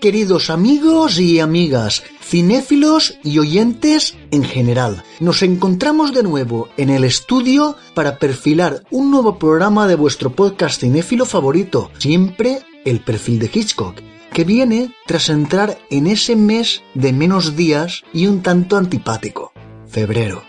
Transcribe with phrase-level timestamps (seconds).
[0.00, 5.02] queridos amigos y amigas, cinéfilos y oyentes en general.
[5.18, 10.80] Nos encontramos de nuevo en el estudio para perfilar un nuevo programa de vuestro podcast
[10.80, 14.00] cinéfilo favorito, siempre el perfil de Hitchcock,
[14.32, 19.52] que viene tras entrar en ese mes de menos días y un tanto antipático,
[19.88, 20.44] febrero.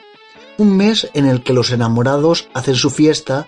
[0.58, 3.48] Un mes en el que los enamorados hacen su fiesta,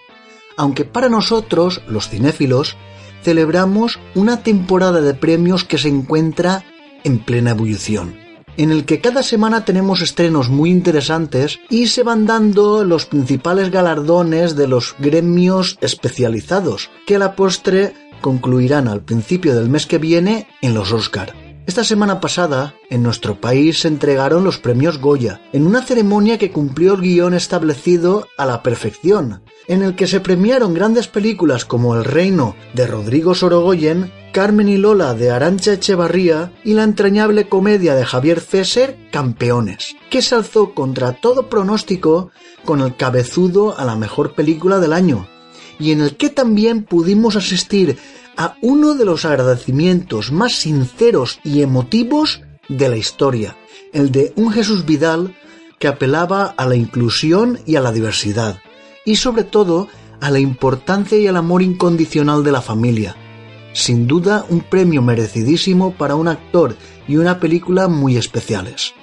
[0.58, 2.75] aunque para nosotros, los cinéfilos,
[3.23, 6.64] celebramos una temporada de premios que se encuentra
[7.03, 8.16] en plena ebullición,
[8.58, 13.72] en el que cada semana tenemos estrenos muy interesantes y se van dando los principales
[13.72, 19.97] galardones de los gremios especializados, que a la postre concluirán al principio del mes que
[19.97, 21.41] viene en los Oscar.
[21.67, 26.52] Esta semana pasada, en nuestro país se entregaron los premios Goya, en una ceremonia que
[26.52, 31.95] cumplió el guion establecido a la perfección, en el que se premiaron grandes películas como
[31.95, 37.94] El Reino de Rodrigo Sorogoyen, Carmen y Lola de Arancha Echevarría y la entrañable comedia
[37.94, 42.31] de Javier Fesser, Campeones, que se alzó contra todo pronóstico
[42.66, 45.28] con el cabezudo a la mejor película del año,
[45.82, 47.98] y en el que también pudimos asistir
[48.38, 53.58] a uno de los agradecimientos más sinceros y emotivos de la historia,
[53.91, 55.36] el de un Jesús Vidal
[55.80, 58.59] que apelaba a la inclusión y a la diversidad,
[59.06, 59.88] y sobre todo
[60.22, 63.16] a la importancia y al amor incondicional de la familia.
[63.74, 66.75] Sin duda un premio merecidísimo para un actor
[67.08, 68.94] y una película muy especiales.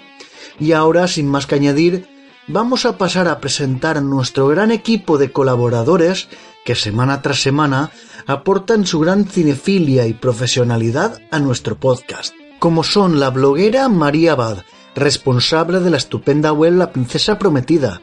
[0.61, 2.07] Y ahora, sin más que añadir,
[2.47, 6.29] vamos a pasar a presentar nuestro gran equipo de colaboradores
[6.69, 7.91] que semana tras semana
[8.27, 14.59] aportan su gran cinefilia y profesionalidad a nuestro podcast, como son la bloguera María Abad,
[14.95, 18.03] responsable de la estupenda web La Princesa Prometida,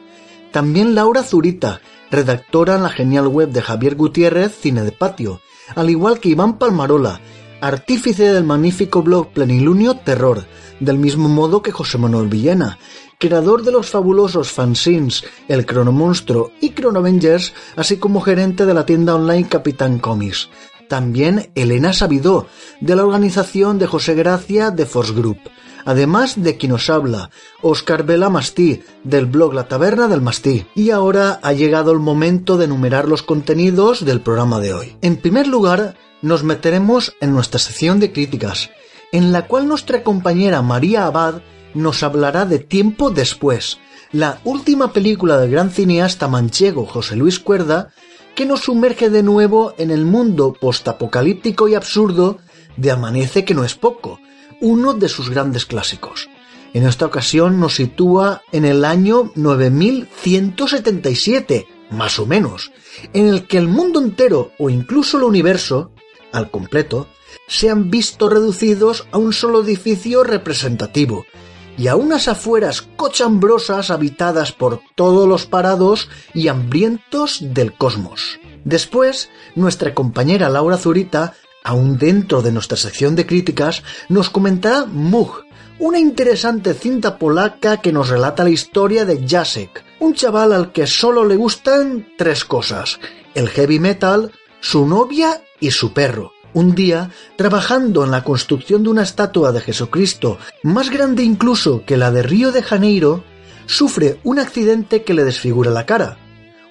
[0.50, 5.40] también Laura Zurita, redactora en la genial web de Javier Gutiérrez Cine de Patio,
[5.76, 7.20] al igual que Iván Palmarola,
[7.60, 10.44] artífice del magnífico blog Plenilunio Terror,
[10.80, 12.78] del mismo modo que José Manuel Villena,
[13.18, 19.14] creador de los fabulosos fanzines El Cronomonstruo y Chronovengers, así como gerente de la tienda
[19.14, 20.48] online Capitán Comics.
[20.88, 22.46] También Elena Sabidó,
[22.80, 25.38] de la organización de José Gracia de Force Group.
[25.84, 27.30] Además de quien nos habla,
[27.62, 30.66] Oscar Vela Mastí, del blog La Taberna del Mastí.
[30.74, 34.96] Y ahora ha llegado el momento de enumerar los contenidos del programa de hoy.
[35.00, 38.70] En primer lugar, nos meteremos en nuestra sección de críticas,
[39.12, 41.40] en la cual nuestra compañera María Abad
[41.74, 43.78] nos hablará de Tiempo después,
[44.12, 47.92] la última película del gran cineasta manchego José Luis Cuerda,
[48.34, 52.38] que nos sumerge de nuevo en el mundo postapocalíptico y absurdo
[52.76, 54.20] de Amanece que no es poco,
[54.60, 56.28] uno de sus grandes clásicos.
[56.72, 62.72] En esta ocasión nos sitúa en el año 9177, más o menos,
[63.12, 65.92] en el que el mundo entero o incluso el universo,
[66.32, 67.06] al completo,
[67.48, 71.26] se han visto reducidos a un solo edificio representativo,
[71.76, 78.38] y a unas afueras cochambrosas habitadas por todos los parados y hambrientos del cosmos.
[78.64, 85.44] Después, nuestra compañera Laura Zurita, aún dentro de nuestra sección de críticas, nos comentará Mug,
[85.78, 90.86] una interesante cinta polaca que nos relata la historia de Jacek, un chaval al que
[90.86, 92.98] solo le gustan tres cosas,
[93.34, 96.35] el heavy metal, su novia y su perro.
[96.56, 101.98] Un día, trabajando en la construcción de una estatua de Jesucristo, más grande incluso que
[101.98, 103.24] la de Río de Janeiro,
[103.66, 106.16] sufre un accidente que le desfigura la cara,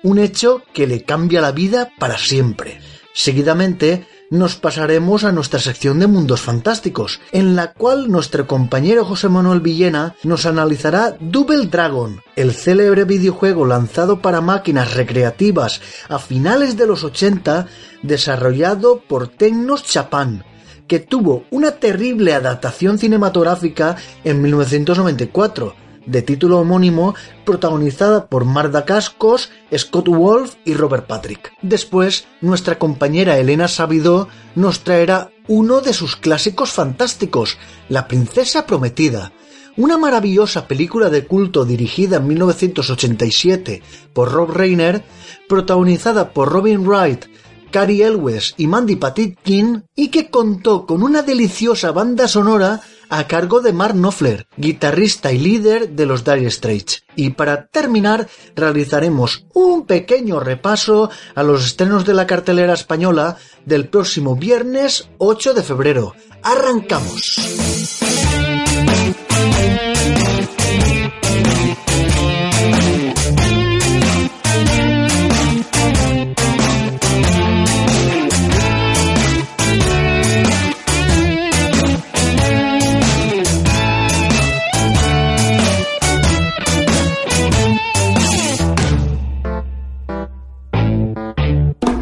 [0.01, 2.79] un hecho que le cambia la vida para siempre.
[3.13, 9.29] Seguidamente, nos pasaremos a nuestra sección de mundos fantásticos, en la cual nuestro compañero José
[9.29, 16.77] Manuel Villena nos analizará Double Dragon, el célebre videojuego lanzado para máquinas recreativas a finales
[16.77, 17.67] de los 80,
[18.01, 20.43] desarrollado por Tecnos Chapán,
[20.87, 27.15] que tuvo una terrible adaptación cinematográfica en 1994, de título homónimo,
[27.45, 31.53] protagonizada por Marda Cascos, Scott Wolf y Robert Patrick.
[31.61, 37.57] Después, nuestra compañera Elena Sabidó nos traerá uno de sus clásicos fantásticos,
[37.89, 39.31] La Princesa Prometida,
[39.77, 43.81] una maravillosa película de culto dirigida en 1987
[44.13, 45.03] por Rob Reiner,
[45.47, 47.25] protagonizada por Robin Wright,
[47.71, 53.61] Cary Elwes y Mandy Patinkin y que contó con una deliciosa banda sonora a cargo
[53.61, 57.03] de Mark Knopfler, guitarrista y líder de los Dire Straits.
[57.15, 63.87] Y para terminar, realizaremos un pequeño repaso a los estrenos de la cartelera española del
[63.87, 66.15] próximo viernes 8 de febrero.
[66.43, 68.24] ¡Arrancamos!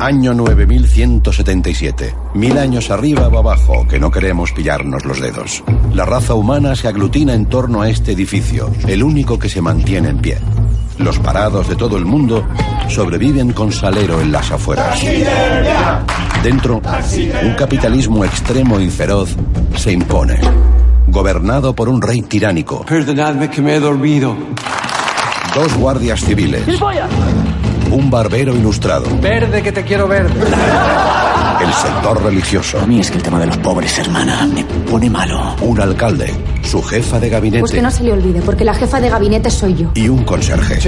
[0.03, 2.13] Año 9177.
[2.33, 5.63] Mil años arriba o abajo, que no queremos pillarnos los dedos.
[5.93, 10.09] La raza humana se aglutina en torno a este edificio, el único que se mantiene
[10.09, 10.39] en pie.
[10.97, 12.45] Los parados de todo el mundo
[12.89, 14.99] sobreviven con salero en las afueras.
[16.43, 16.81] Dentro,
[17.41, 19.33] un capitalismo extremo y feroz
[19.77, 20.37] se impone.
[21.07, 22.83] Gobernado por un rey tiránico.
[22.85, 24.35] Perdonadme que me he dormido.
[25.55, 26.65] Dos guardias civiles
[27.91, 29.05] un barbero ilustrado.
[29.19, 30.25] Verde que te quiero ver.
[30.25, 32.79] El sector religioso.
[32.79, 35.55] A mí es que el tema de los pobres, hermana, me pone malo.
[35.61, 36.33] Un alcalde,
[36.63, 37.61] su jefa de gabinete.
[37.61, 39.91] Pues que no se le olvide, porque la jefa de gabinete soy yo.
[39.95, 40.79] Y un conserje.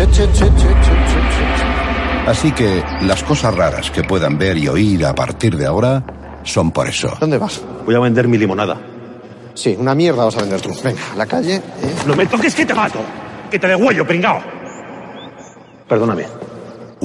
[2.28, 6.04] Así que las cosas raras que puedan ver y oír a partir de ahora
[6.44, 7.16] son por eso.
[7.20, 7.62] ¿Dónde vas?
[7.86, 8.78] Voy a vender mi limonada.
[9.54, 10.72] Sí, una mierda vas a vender tú.
[10.84, 11.56] Venga, a la calle.
[11.56, 11.62] ¿eh?
[12.06, 13.00] No me toques que te mato.
[13.50, 14.42] Que te degüello, pringao.
[15.88, 16.26] Perdóname.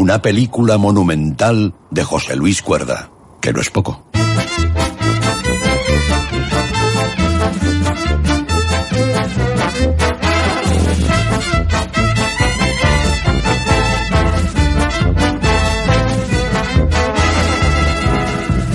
[0.01, 4.03] Una película monumental de José Luis Cuerda, que no es poco.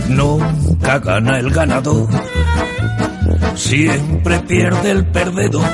[0.09, 2.07] Nunca gana el ganador,
[3.55, 5.65] siempre pierde el perdedor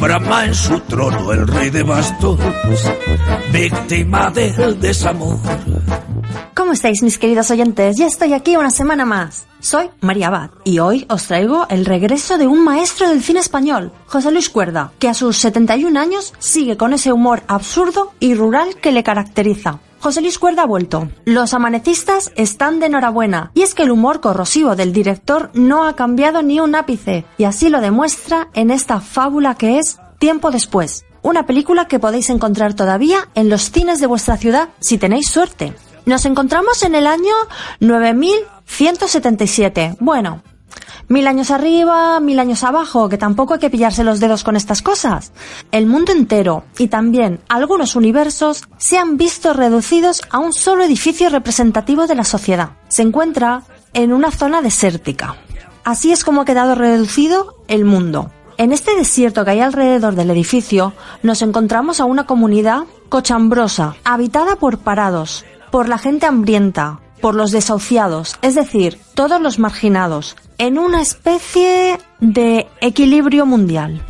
[0.00, 2.38] Brahma en su trono, el rey de bastos,
[3.52, 5.38] víctima del desamor.
[6.54, 7.96] ¿Cómo estáis mis queridos oyentes?
[7.96, 9.46] Ya estoy aquí una semana más.
[9.60, 13.92] Soy María Abad y hoy os traigo el regreso de un maestro del cine español,
[14.06, 18.76] José Luis Cuerda, que a sus 71 años sigue con ese humor absurdo y rural
[18.76, 19.80] que le caracteriza.
[20.04, 21.08] José Luis Cuerda ha vuelto.
[21.24, 23.50] Los amanecistas están de enhorabuena.
[23.54, 27.24] Y es que el humor corrosivo del director no ha cambiado ni un ápice.
[27.38, 31.06] Y así lo demuestra en esta fábula que es Tiempo después.
[31.22, 35.74] Una película que podéis encontrar todavía en los cines de vuestra ciudad si tenéis suerte.
[36.04, 37.32] Nos encontramos en el año
[37.80, 39.96] 9177.
[40.00, 40.42] Bueno,
[41.08, 44.80] Mil años arriba, mil años abajo, que tampoco hay que pillarse los dedos con estas
[44.80, 45.32] cosas.
[45.70, 51.28] El mundo entero y también algunos universos se han visto reducidos a un solo edificio
[51.28, 52.70] representativo de la sociedad.
[52.88, 53.62] Se encuentra
[53.92, 55.36] en una zona desértica.
[55.84, 58.30] Así es como ha quedado reducido el mundo.
[58.56, 60.92] En este desierto que hay alrededor del edificio
[61.22, 67.50] nos encontramos a una comunidad cochambrosa, habitada por parados, por la gente hambrienta, por los
[67.50, 74.02] desahuciados, es decir, todos los marginados, en una especie de equilibrio mundial.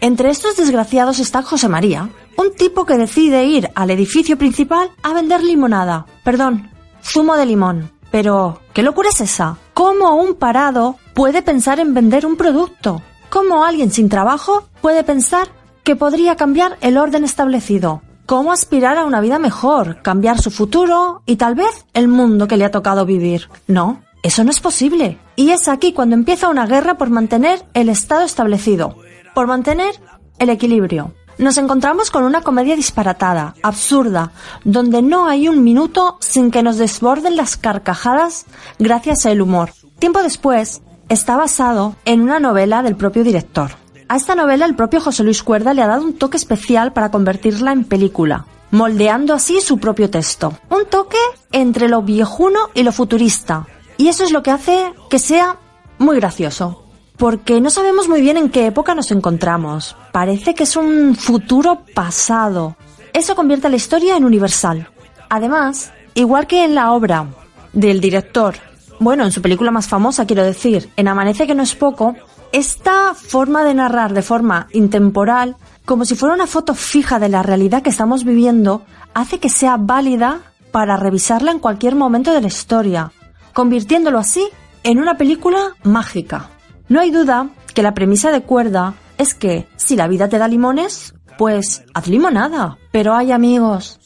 [0.00, 5.14] Entre estos desgraciados está José María, un tipo que decide ir al edificio principal a
[5.14, 6.70] vender limonada, perdón,
[7.02, 7.90] zumo de limón.
[8.10, 9.58] Pero, ¿qué locura es esa?
[9.72, 13.02] ¿Cómo un parado puede pensar en vender un producto?
[13.30, 15.48] ¿Cómo alguien sin trabajo puede pensar
[15.82, 18.02] que podría cambiar el orden establecido?
[18.26, 22.56] cómo aspirar a una vida mejor, cambiar su futuro y tal vez el mundo que
[22.56, 23.48] le ha tocado vivir.
[23.66, 25.18] No, eso no es posible.
[25.36, 28.96] Y es aquí cuando empieza una guerra por mantener el estado establecido,
[29.34, 29.94] por mantener
[30.38, 31.12] el equilibrio.
[31.36, 34.32] Nos encontramos con una comedia disparatada, absurda,
[34.64, 38.46] donde no hay un minuto sin que nos desborden las carcajadas
[38.78, 39.72] gracias al humor.
[39.98, 43.72] Tiempo después, está basado en una novela del propio director.
[44.08, 47.10] A esta novela el propio José Luis Cuerda le ha dado un toque especial para
[47.10, 50.56] convertirla en película, moldeando así su propio texto.
[50.70, 51.18] Un toque
[51.52, 53.66] entre lo viejuno y lo futurista.
[53.96, 55.58] Y eso es lo que hace que sea
[55.98, 56.84] muy gracioso.
[57.16, 59.96] Porque no sabemos muy bien en qué época nos encontramos.
[60.12, 62.76] Parece que es un futuro pasado.
[63.12, 64.88] Eso convierte la historia en universal.
[65.28, 67.26] Además, igual que en la obra
[67.72, 68.56] del director,
[68.98, 72.16] bueno, en su película más famosa quiero decir, en Amanece que no es poco,
[72.52, 77.42] Esta forma de narrar de forma intemporal, como si fuera una foto fija de la
[77.42, 78.82] realidad que estamos viviendo,
[79.12, 83.10] hace que sea válida para revisarla en cualquier momento de la historia,
[83.54, 84.46] convirtiéndolo así
[84.82, 86.50] en una película mágica.
[86.88, 90.48] No hay duda que la premisa de cuerda es que si la vida te da
[90.48, 92.76] limones, pues haz limonada.
[92.92, 94.00] Pero hay amigos.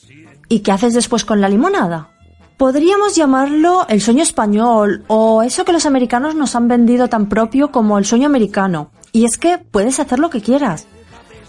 [0.48, 2.10] ¿Y qué haces después con la limonada?
[2.56, 7.70] Podríamos llamarlo el sueño español o eso que los americanos nos han vendido tan propio
[7.70, 8.90] como el sueño americano.
[9.12, 10.86] Y es que puedes hacer lo que quieras.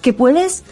[0.01, 0.63] Que puedes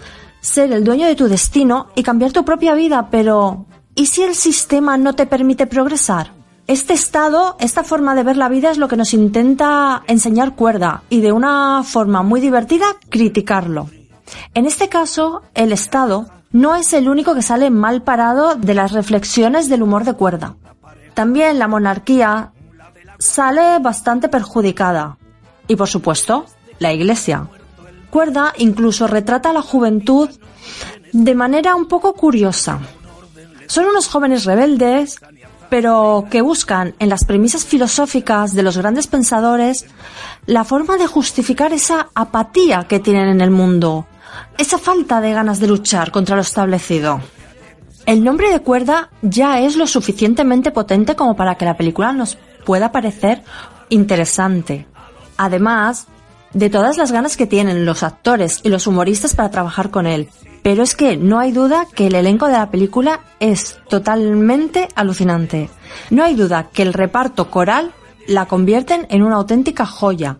[0.41, 3.65] ser el dueño de tu destino y cambiar tu propia vida, pero
[3.95, 6.36] ¿y si el sistema no te permite progresar?
[6.67, 11.03] Este estado, esta forma de ver la vida es lo que nos intenta enseñar cuerda
[11.09, 13.89] y de una forma muy divertida criticarlo.
[14.53, 18.91] En este caso, el Estado no es el único que sale mal parado de las
[18.91, 20.57] reflexiones del humor de cuerda.
[21.13, 22.51] También la monarquía
[23.17, 25.17] sale bastante perjudicada.
[25.69, 26.47] Y por supuesto,
[26.79, 27.47] la iglesia.
[28.09, 30.29] Cuerda incluso retrata a la juventud
[31.13, 32.79] de manera un poco curiosa.
[33.67, 35.19] Son unos jóvenes rebeldes,
[35.69, 39.85] pero que buscan en las premisas filosóficas de los grandes pensadores
[40.45, 44.05] la forma de justificar esa apatía que tienen en el mundo,
[44.57, 47.21] esa falta de ganas de luchar contra lo establecido.
[48.05, 52.37] El nombre de cuerda ya es lo suficientemente potente como para que la película nos
[52.65, 53.43] pueda parecer
[53.89, 54.87] interesante.
[55.37, 56.07] Además
[56.53, 60.29] de todas las ganas que tienen los actores y los humoristas para trabajar con él.
[60.67, 65.69] Pero es que no hay duda que el elenco de la película es totalmente alucinante.
[66.09, 67.93] No hay duda que el reparto coral
[68.27, 70.39] la convierten en una auténtica joya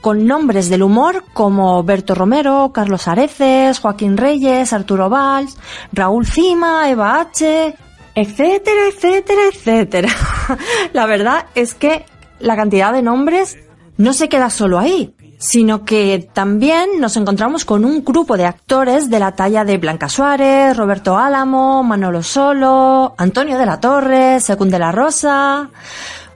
[0.00, 5.56] con nombres del humor como Berto Romero, Carlos Areces, Joaquín Reyes, Arturo Valls,
[5.92, 7.76] Raúl Cima, Eva H.,
[8.16, 10.08] etcétera, etcétera, etcétera.
[10.92, 12.04] la verdad es que
[12.40, 13.56] la cantidad de nombres
[13.96, 19.08] no se queda solo ahí, sino que también nos encontramos con un grupo de actores
[19.08, 24.72] de la talla de Blanca Suárez, Roberto Álamo, Manolo Solo, Antonio de la Torre, Secund
[24.72, 25.70] de la Rosa.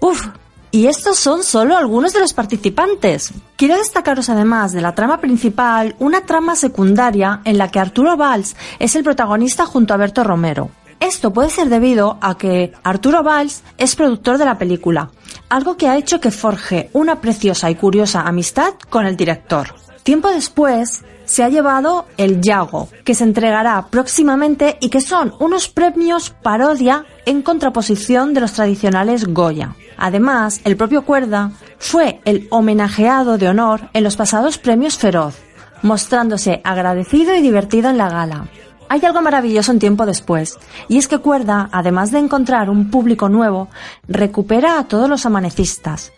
[0.00, 0.28] Uf,
[0.71, 3.32] y estos son solo algunos de los participantes.
[3.56, 8.56] Quiero destacaros además de la trama principal una trama secundaria en la que Arturo Valls
[8.78, 10.71] es el protagonista junto a Berto Romero.
[11.02, 15.11] Esto puede ser debido a que Arturo Valls es productor de la película,
[15.49, 19.75] algo que ha hecho que forje una preciosa y curiosa amistad con el director.
[20.04, 25.68] Tiempo después, se ha llevado el Yago, que se entregará próximamente y que son unos
[25.68, 29.75] premios parodia en contraposición de los tradicionales Goya.
[29.97, 35.35] Además, el propio Cuerda fue el homenajeado de honor en los pasados premios Feroz,
[35.82, 38.47] mostrándose agradecido y divertido en la gala.
[38.93, 43.31] Hay algo maravilloso en tiempo después, y es que Cuerda, además de encontrar un público
[43.31, 43.69] nuevo,
[44.07, 46.13] recupera a todos los amanecistas.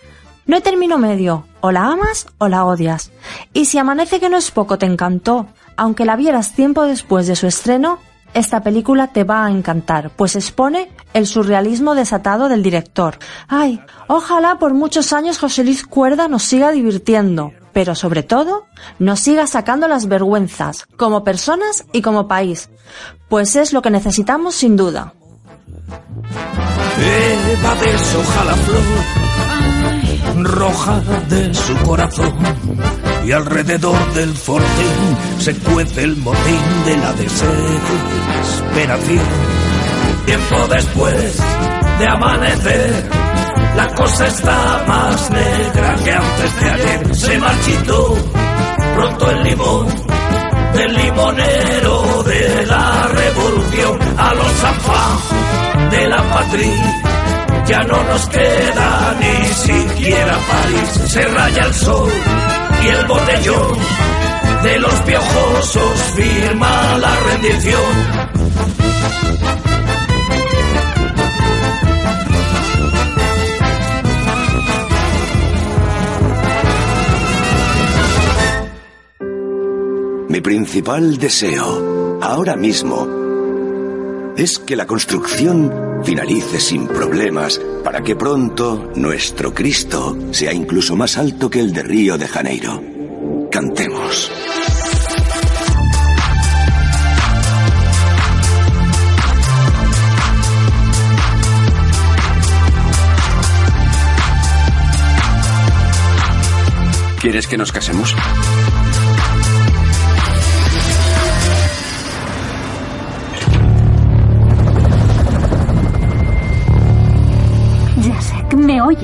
[0.45, 3.13] No hay término medio, o la amas o la odias.
[3.53, 7.37] Y si amanece que no es poco te encantó, aunque la vieras tiempo después de
[7.37, 8.01] su estreno,
[8.35, 13.19] esta película te va a encantar, pues expone el surrealismo desatado del director.
[13.47, 18.67] Ay, ojalá por muchos años José Luis Cuerda nos siga divirtiendo, pero sobre todo
[18.99, 22.71] nos siga sacando las vergüenzas, como personas y como país,
[23.29, 25.13] pues es lo que necesitamos sin duda.
[26.97, 29.25] Eva deshoja la flor
[30.43, 32.33] roja de su corazón
[33.25, 39.25] y alrededor del fortín se cuece el motín de la desesperación.
[40.27, 41.39] Tiempo después
[41.99, 43.09] de amanecer,
[43.77, 47.17] la cosa está más negra que antes de ayer.
[47.17, 48.17] Se marchitó
[48.95, 49.87] pronto el limón
[50.75, 57.05] del limonero de la revolución a los zanfajos de la patria.
[57.67, 62.13] Ya no nos queda ni siquiera París, se raya el sol
[62.85, 63.79] y el botellón
[64.63, 68.84] de los piojosos firma la rendición.
[80.35, 83.07] Mi principal deseo, ahora mismo,
[84.37, 91.19] es que la construcción finalice sin problemas para que pronto nuestro Cristo sea incluso más
[91.19, 92.83] alto que el de Río de Janeiro.
[93.49, 94.29] Cantemos.
[107.21, 108.17] ¿Quieres que nos casemos?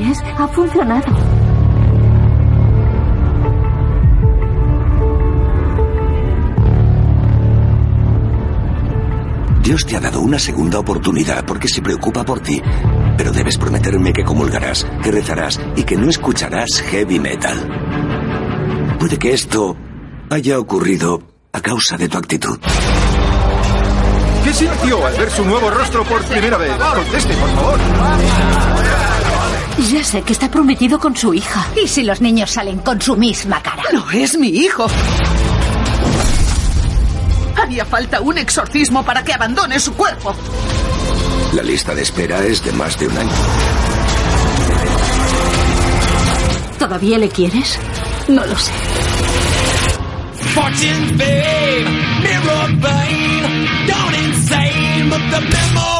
[0.03, 1.05] Ha funcionado.
[9.63, 12.63] Dios te ha dado una segunda oportunidad porque se preocupa por ti,
[13.19, 18.97] pero debes prometerme que comulgarás, que rezarás y que no escucharás heavy metal.
[18.99, 19.77] Puede que esto
[20.31, 22.59] haya ocurrido a causa de tu actitud.
[24.45, 26.73] ¿Qué sintió al ver su nuevo rostro por primera vez?
[26.73, 27.79] Conteste, por favor.
[29.79, 31.67] Ya sé que está prometido con su hija.
[31.83, 33.83] ¿Y si los niños salen con su misma cara?
[33.93, 34.87] No es mi hijo.
[37.57, 40.35] Haría falta un exorcismo para que abandone su cuerpo.
[41.55, 43.33] La lista de espera es de más de un año.
[46.79, 47.79] ¿Todavía le quieres?
[48.29, 48.73] No lo sé.
[50.55, 51.85] Fortune's vain,
[52.23, 52.81] mirror
[53.87, 56.00] gone insane, but the memory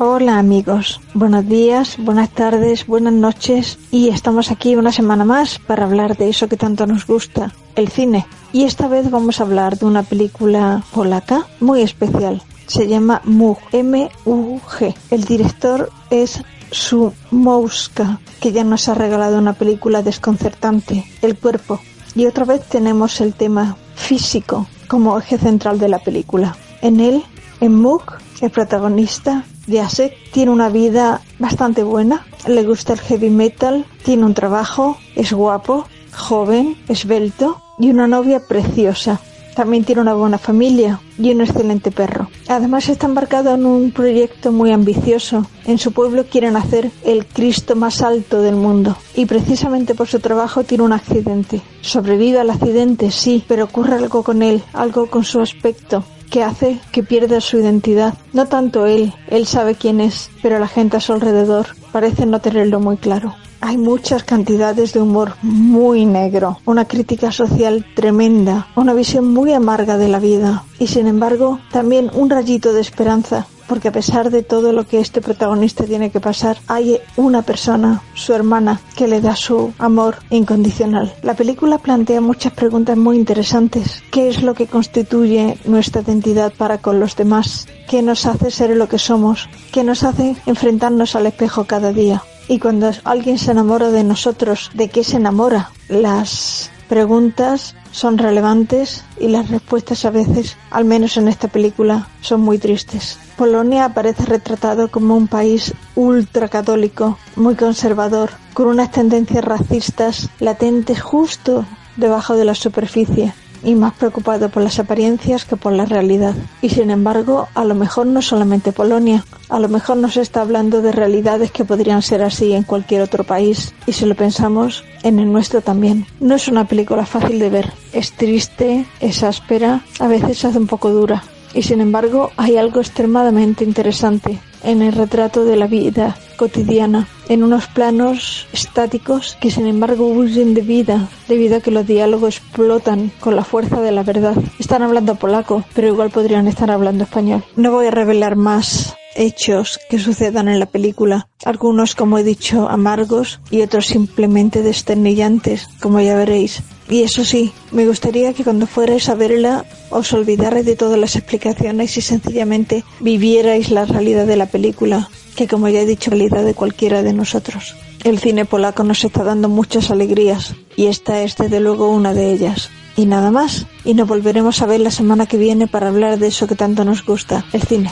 [0.00, 5.86] Hola amigos, buenos días, buenas tardes, buenas noches y estamos aquí una semana más para
[5.86, 8.24] hablar de eso que tanto nos gusta, el cine.
[8.52, 12.44] Y esta vez vamos a hablar de una película polaca muy especial.
[12.68, 14.94] Se llama Mug, M-U-G.
[15.10, 21.80] El director es Sumowska, que ya nos ha regalado una película desconcertante, El cuerpo.
[22.14, 26.56] Y otra vez tenemos el tema físico como eje central de la película.
[26.82, 27.24] En él,
[27.60, 28.02] en Mug,
[28.40, 34.34] el protagonista, Jacek, tiene una vida bastante buena, le gusta el heavy metal, tiene un
[34.34, 39.20] trabajo, es guapo, joven, esbelto y una novia preciosa.
[39.54, 42.28] También tiene una buena familia y un excelente perro.
[42.46, 45.46] Además está embarcado en un proyecto muy ambicioso.
[45.64, 48.96] En su pueblo quieren hacer el Cristo más alto del mundo.
[49.16, 51.60] Y precisamente por su trabajo tiene un accidente.
[51.80, 56.80] Sobrevive al accidente, sí, pero ocurre algo con él, algo con su aspecto que hace
[56.92, 58.14] que pierda su identidad.
[58.32, 62.40] No tanto él, él sabe quién es, pero la gente a su alrededor parece no
[62.40, 63.34] tenerlo muy claro.
[63.60, 69.98] Hay muchas cantidades de humor muy negro, una crítica social tremenda, una visión muy amarga
[69.98, 74.42] de la vida y sin embargo también un rayito de esperanza porque a pesar de
[74.42, 79.20] todo lo que este protagonista tiene que pasar, hay una persona, su hermana, que le
[79.20, 81.14] da su amor incondicional.
[81.22, 84.02] La película plantea muchas preguntas muy interesantes.
[84.10, 87.68] ¿Qué es lo que constituye nuestra identidad para con los demás?
[87.88, 89.48] ¿Qué nos hace ser lo que somos?
[89.72, 92.22] ¿Qué nos hace enfrentarnos al espejo cada día?
[92.48, 95.70] Y cuando alguien se enamora de nosotros, ¿de qué se enamora?
[95.88, 102.40] Las preguntas son relevantes y las respuestas a veces, al menos en esta película, son
[102.40, 103.18] muy tristes.
[103.36, 111.64] Polonia aparece retratado como un país ultracatólico, muy conservador, con unas tendencias racistas latentes justo
[111.96, 116.34] debajo de la superficie y más preocupado por las apariencias que por la realidad.
[116.62, 120.82] Y sin embargo, a lo mejor no solamente Polonia, a lo mejor nos está hablando
[120.82, 123.74] de realidades que podrían ser así en cualquier otro país.
[123.86, 126.06] Y si lo pensamos, en el nuestro también.
[126.20, 127.72] No es una película fácil de ver.
[127.92, 131.22] Es triste, es áspera, a veces hace un poco dura.
[131.54, 137.42] Y sin embargo, hay algo extremadamente interesante en el retrato de la vida cotidiana, en
[137.42, 143.12] unos planos estáticos que sin embargo huyen de vida, debido a que los diálogos explotan
[143.20, 144.36] con la fuerza de la verdad.
[144.58, 147.44] Están hablando polaco, pero igual podrían estar hablando español.
[147.56, 152.68] No voy a revelar más hechos que sucedan en la película, algunos como he dicho
[152.68, 156.62] amargos y otros simplemente desternillantes, como ya veréis.
[156.90, 161.16] Y eso sí, me gustaría que cuando fuerais a verla os olvidarais de todas las
[161.16, 166.44] explicaciones y sencillamente vivierais la realidad de la película, que como ya he dicho, realidad
[166.44, 167.76] de cualquiera de nosotros.
[168.04, 172.32] El cine polaco nos está dando muchas alegrías y esta es desde luego una de
[172.32, 172.70] ellas.
[172.96, 176.28] Y nada más, y nos volveremos a ver la semana que viene para hablar de
[176.28, 177.90] eso que tanto nos gusta, el cine.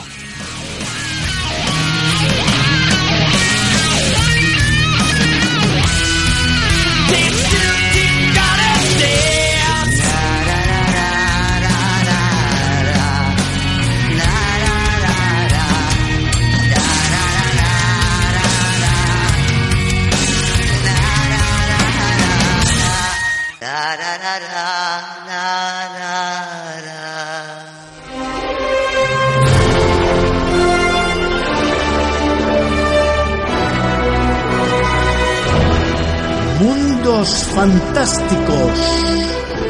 [37.25, 38.79] Fantásticos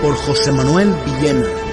[0.01, 1.66] por José Manuel Villena.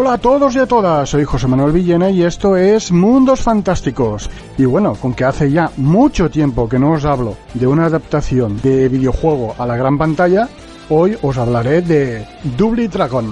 [0.00, 4.30] Hola a todos y a todas, soy José Manuel Villena y esto es Mundos Fantásticos.
[4.56, 8.58] Y bueno, con que hace ya mucho tiempo que no os hablo de una adaptación
[8.62, 10.48] de videojuego a la gran pantalla,
[10.88, 13.30] hoy os hablaré de Double Dragon.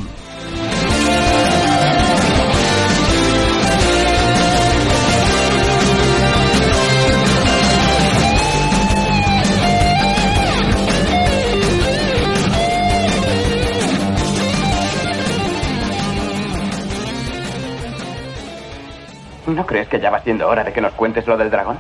[19.49, 21.79] ¿No crees que ya va siendo hora de que nos cuentes lo del dragón?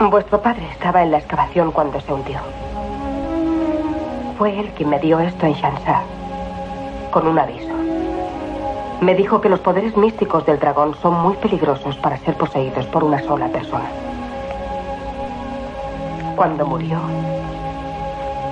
[0.00, 2.40] Vuestro padre estaba en la excavación cuando se hundió.
[4.36, 6.02] Fue él quien me dio esto en Shansa,
[7.12, 7.72] con un aviso.
[9.00, 13.04] Me dijo que los poderes místicos del dragón son muy peligrosos para ser poseídos por
[13.04, 13.88] una sola persona.
[16.34, 16.98] Cuando murió,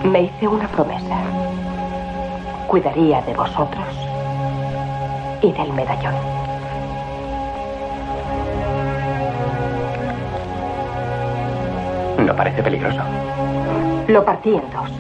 [0.04, 1.16] me hice una promesa.
[2.68, 3.88] Cuidaría de vosotros
[5.42, 6.37] y del medallón.
[12.28, 13.00] No parece peligroso.
[14.06, 14.90] Lo partí en dos.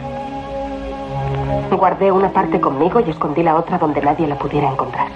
[1.78, 5.08] Guardé una parte conmigo y escondí la otra donde nadie la pudiera encontrar.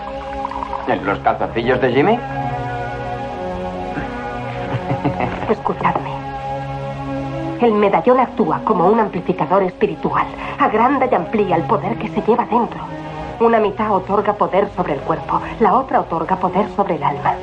[0.88, 2.18] ¿En los calzoncillos de Jimmy?
[5.48, 6.10] Escuchadme.
[7.62, 10.26] El medallón actúa como un amplificador espiritual.
[10.58, 12.80] Agranda y amplía el poder que se lleva dentro.
[13.40, 17.36] Una mitad otorga poder sobre el cuerpo, la otra otorga poder sobre el alma.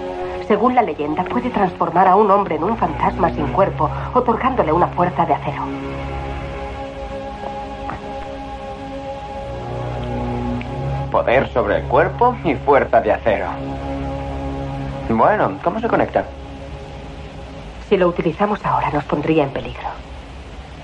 [0.50, 4.88] Según la leyenda, puede transformar a un hombre en un fantasma sin cuerpo, otorgándole una
[4.88, 5.62] fuerza de acero.
[11.12, 13.46] Poder sobre el cuerpo y fuerza de acero.
[15.08, 16.26] Bueno, ¿cómo se conecta?
[17.88, 19.88] Si lo utilizamos ahora nos pondría en peligro.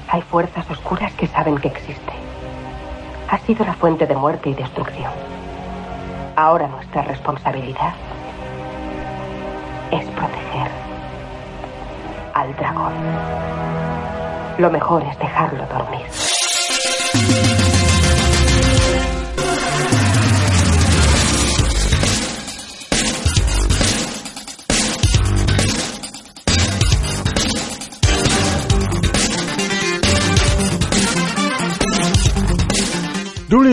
[0.10, 2.13] Hay fuerzas oscuras que saben que existe.
[3.32, 5.12] Ha sido la fuente de muerte y destrucción.
[6.36, 7.95] Ahora nuestra responsabilidad
[9.91, 10.69] es proteger
[12.34, 12.93] al dragón.
[14.58, 17.64] Lo mejor es dejarlo dormir.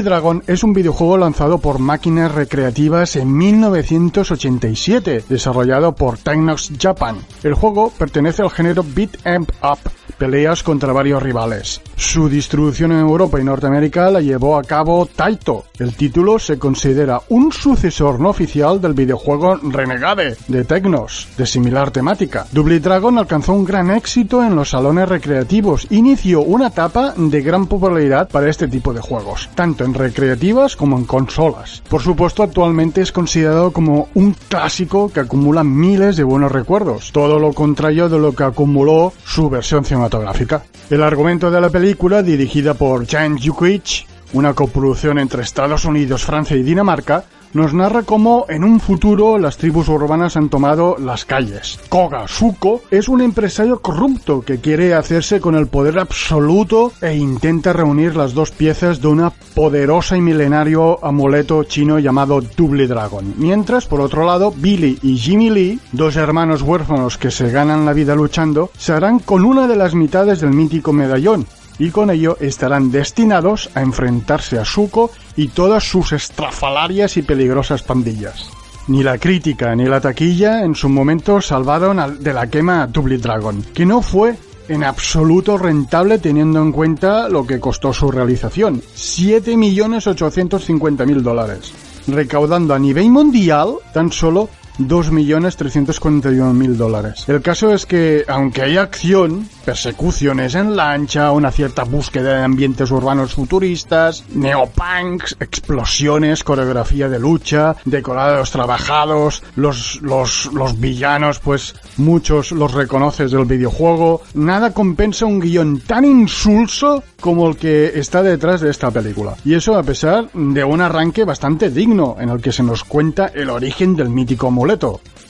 [0.02, 7.18] Dragon es un videojuego lanzado por máquinas recreativas en 1987, desarrollado por Technox Japan.
[7.42, 9.78] El juego pertenece al género Beat 'em Up,
[10.18, 11.80] peleas contra varios rivales.
[11.96, 15.64] Su distribución en Europa y Norteamérica la llevó a cabo Taito.
[15.78, 21.90] El título se considera un sucesor no oficial del videojuego Renegade de Technos, de similar
[21.90, 22.46] temática.
[22.52, 27.66] Double Dragon alcanzó un gran éxito en los salones recreativos, inició una etapa de gran
[27.66, 31.82] popularidad para este tipo de juegos tanto en recreativas como en consolas.
[31.88, 37.38] Por supuesto, actualmente es considerado como un clásico que acumula miles de buenos recuerdos, todo
[37.38, 40.62] lo contrario de lo que acumuló su versión cinematográfica.
[40.90, 46.56] El argumento de la película, dirigida por Jan Jukic, una coproducción entre Estados Unidos, Francia
[46.56, 51.78] y Dinamarca, nos narra cómo en un futuro las tribus urbanas han tomado las calles.
[51.88, 57.72] Koga Suko es un empresario corrupto que quiere hacerse con el poder absoluto e intenta
[57.72, 63.34] reunir las dos piezas de una poderosa y milenario amuleto chino llamado Double Dragon.
[63.36, 67.92] Mientras, por otro lado, Billy y Jimmy Lee, dos hermanos huérfanos que se ganan la
[67.92, 71.46] vida luchando, se harán con una de las mitades del mítico medallón,
[71.78, 77.82] y con ello estarán destinados a enfrentarse a Suko y todas sus estrafalarias y peligrosas
[77.82, 78.50] pandillas.
[78.88, 83.18] Ni la crítica ni la taquilla en su momento salvaron de la quema a Double
[83.18, 84.36] Dragon, que no fue
[84.68, 91.72] en absoluto rentable teniendo en cuenta lo que costó su realización, 7.850.000 dólares,
[92.08, 97.24] recaudando a nivel mundial tan solo 2.341.000 dólares.
[97.28, 102.90] El caso es que, aunque hay acción, persecuciones en lancha, una cierta búsqueda de ambientes
[102.90, 112.52] urbanos futuristas, neopunks, explosiones, coreografía de lucha, decorados trabajados, los, los, los villanos, pues muchos
[112.52, 118.60] los reconoces del videojuego, nada compensa un guion tan insulso como el que está detrás
[118.60, 119.36] de esta película.
[119.44, 123.26] Y eso a pesar de un arranque bastante digno en el que se nos cuenta
[123.26, 124.50] el origen del mítico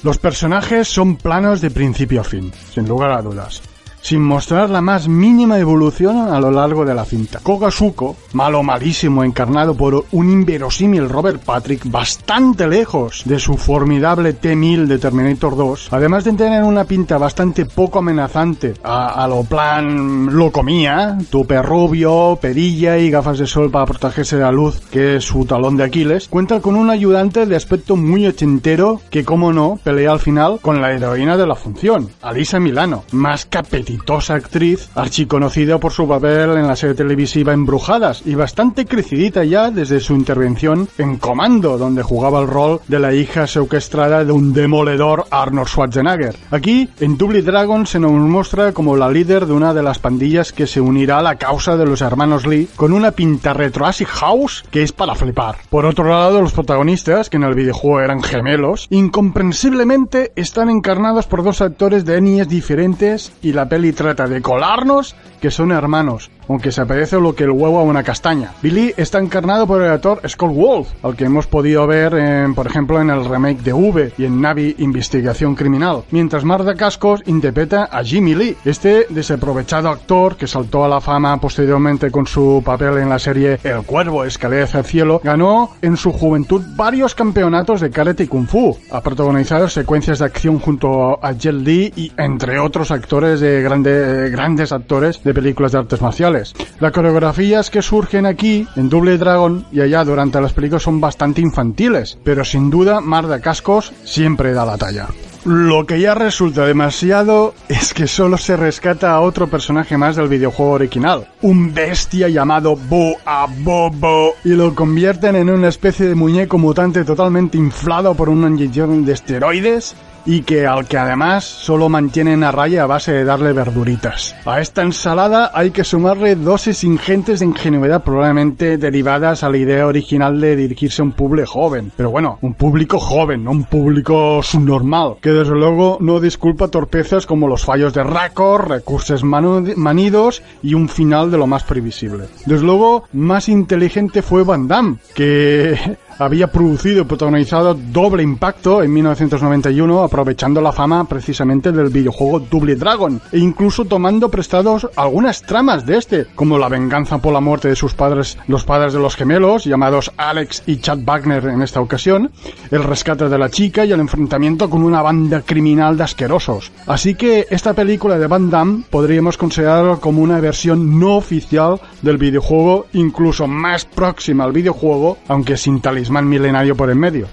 [0.02, 3.62] Los personajes son planos de principio a fin, sin lugar a dudas.
[4.02, 7.38] Sin mostrar la más mínima evolución a lo largo de la cinta.
[7.42, 14.86] Kogasuko, malo malísimo encarnado por un inverosímil Robert Patrick bastante lejos de su formidable T-1000
[14.86, 20.50] de Terminator 2, además de tener una pinta bastante poco amenazante a, lo plan lo
[20.50, 25.24] comía, tupe rubio, perilla y gafas de sol para protegerse de la luz, que es
[25.24, 29.78] su talón de Aquiles, cuenta con un ayudante de aspecto muy ochentero que, como no,
[29.82, 33.46] pelea al final con la heroína de la función, Alisa Milano, más
[33.92, 39.70] capetitosa actriz, archiconocida por su papel en la serie televisiva Embrujadas y bastante crecidita ya
[39.70, 44.52] desde su intervención en Comando, donde jugaba el rol de la hija secuestrada de un
[44.52, 46.36] demoledor Arnold Schwarzenegger.
[46.50, 50.52] Aquí, en Double Dragon, se nos muestra como la líder de una de las pandillas
[50.52, 54.64] que se unirá a la causa de los hermanos Lee con una pinta retro house
[54.70, 55.56] que es para flipar.
[55.68, 61.42] Por otro lado, los protagonistas, que en el videojuego eran gemelos, incomprensiblemente están encarnados por
[61.42, 66.70] dos actores de etnias diferentes y la peli trata de colarnos que son hermanos, aunque
[66.70, 68.52] se parece lo que el huevo a una castaña.
[68.62, 72.68] Billy está encarnado por el actor Scott Wolf, al que hemos podido ver, en, por
[72.68, 77.88] ejemplo, en el remake de V y en Navi Investigación Criminal, mientras Marta Cascos interpreta
[77.90, 82.98] a Jimmy Lee, este desaprovechado actor que saltó a la fama posteriormente con su papel
[82.98, 87.80] en la serie El Cuervo Escalera hacia el cielo, ganó en su juventud varios campeonatos
[87.80, 92.12] de karate y kung fu, ha protagonizado secuencias de acción junto a Jet Li y
[92.16, 96.54] entre otros actores de grande, grandes actores de películas de artes marciales.
[96.78, 101.40] Las coreografías que surgen aquí en Double Dragon y allá durante las películas son bastante
[101.40, 105.08] infantiles, pero sin duda Mar de Cascos siempre da la talla.
[105.44, 110.28] Lo que ya resulta demasiado es que solo se rescata a otro personaje más del
[110.28, 116.58] videojuego original, un bestia llamado Boa Bobo, y lo convierten en una especie de muñeco
[116.58, 122.44] mutante totalmente inflado por una inyección de esteroides y que al que además solo mantienen
[122.44, 124.34] a raya a base de darle verduritas.
[124.44, 129.86] A esta ensalada hay que sumarle dosis ingentes de ingenuidad probablemente derivadas a la idea
[129.86, 131.92] original de dirigirse a un público joven.
[131.96, 137.26] Pero bueno, un público joven, no un público subnormal, que desde luego no disculpa torpezas
[137.26, 142.26] como los fallos de récord, recursos manidos y un final de lo más previsible.
[142.46, 148.92] Desde luego, más inteligente fue Van Damme, que había producido y protagonizado Doble Impacto en
[148.92, 155.86] 1991, aprovechando la fama precisamente del videojuego Double Dragon, e incluso tomando prestados algunas tramas
[155.86, 159.16] de este, como la venganza por la muerte de sus padres, los padres de los
[159.16, 162.30] gemelos, llamados Alex y Chad Wagner en esta ocasión,
[162.70, 166.72] el rescate de la chica y el enfrentamiento con una banda criminal de asquerosos.
[166.86, 172.18] Así que esta película de Van Damme podríamos considerarlo como una versión no oficial del
[172.18, 177.28] videojuego, incluso más próxima al videojuego, aunque sin talismán milenario por en medio.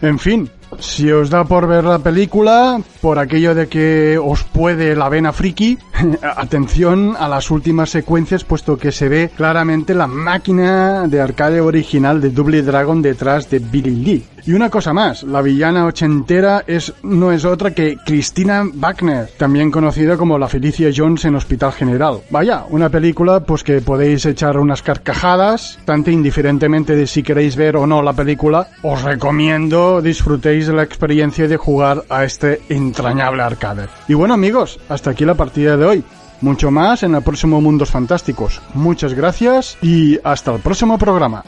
[0.00, 4.94] En fin, si os da por ver la película, por aquello de que os puede
[4.94, 5.78] la vena friki,
[6.36, 12.20] atención a las últimas secuencias, puesto que se ve claramente la máquina de arcade original
[12.20, 14.24] de Double Dragon detrás de Billy Lee.
[14.44, 19.70] Y una cosa más, la villana ochentera es, no es otra que Christina Wagner, también
[19.70, 22.20] conocida como la Felicia Jones en Hospital General.
[22.30, 27.76] Vaya, una película pues que podéis echar unas carcajadas, tanto indiferentemente de si queréis ver
[27.76, 33.86] o no la película, os recomiendo disfrutéis la experiencia de jugar a este entrañable arcade.
[34.08, 36.04] Y bueno amigos, hasta aquí la partida de hoy.
[36.40, 38.60] Mucho más en el próximo Mundos Fantásticos.
[38.74, 41.44] Muchas gracias y hasta el próximo programa.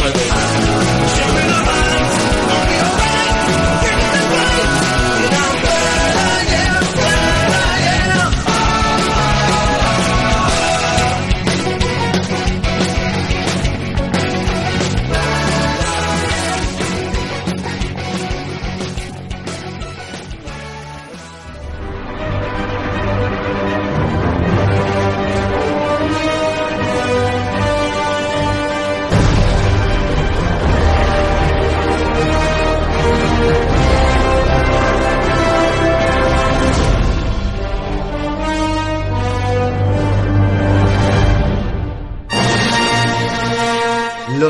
[0.00, 0.31] on, by.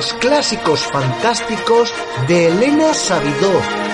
[0.02, 1.94] Los clásicos fantásticos
[2.26, 3.91] de Elena Sabidó.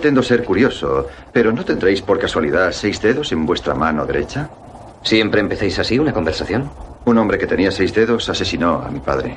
[0.00, 4.48] Pretendo ser curioso, pero ¿no tendréis por casualidad seis dedos en vuestra mano derecha?
[5.02, 6.70] ¿Siempre empecéis así una conversación?
[7.04, 9.36] Un hombre que tenía seis dedos asesinó a mi padre.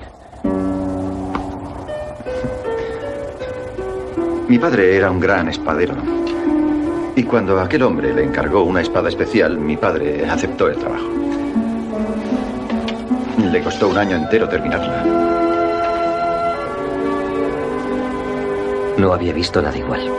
[4.47, 5.95] Mi padre era un gran espadero.
[7.17, 11.09] Y cuando aquel hombre le encargó una espada especial, mi padre aceptó el trabajo.
[13.51, 15.03] Le costó un año entero terminarla.
[18.97, 20.09] No había visto nada igual.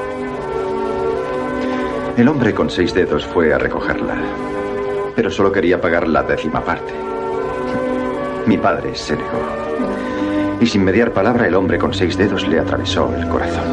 [2.17, 4.15] El hombre con seis dedos fue a recogerla,
[5.17, 6.93] pero solo quería pagar la décima parte.
[8.47, 9.41] Mi padre se negó.
[10.61, 13.65] Y sin mediar palabra, el hombre con seis dedos le atravesó el corazón.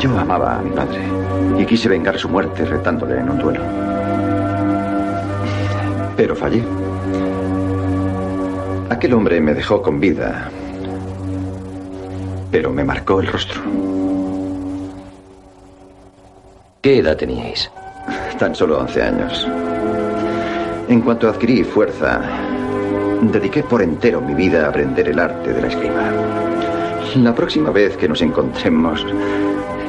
[0.00, 1.02] Yo amaba a mi padre
[1.58, 3.60] y quise vengar su muerte retándole en un duelo.
[6.16, 6.62] Pero fallé.
[8.88, 10.48] Aquel hombre me dejó con vida,
[12.50, 13.60] pero me marcó el rostro.
[16.88, 17.70] ¿Qué edad teníais?
[18.38, 19.46] Tan solo 11 años.
[20.88, 22.18] En cuanto adquirí fuerza,
[23.20, 26.10] dediqué por entero mi vida a aprender el arte de la esgrima.
[27.16, 29.04] La próxima vez que nos encontremos,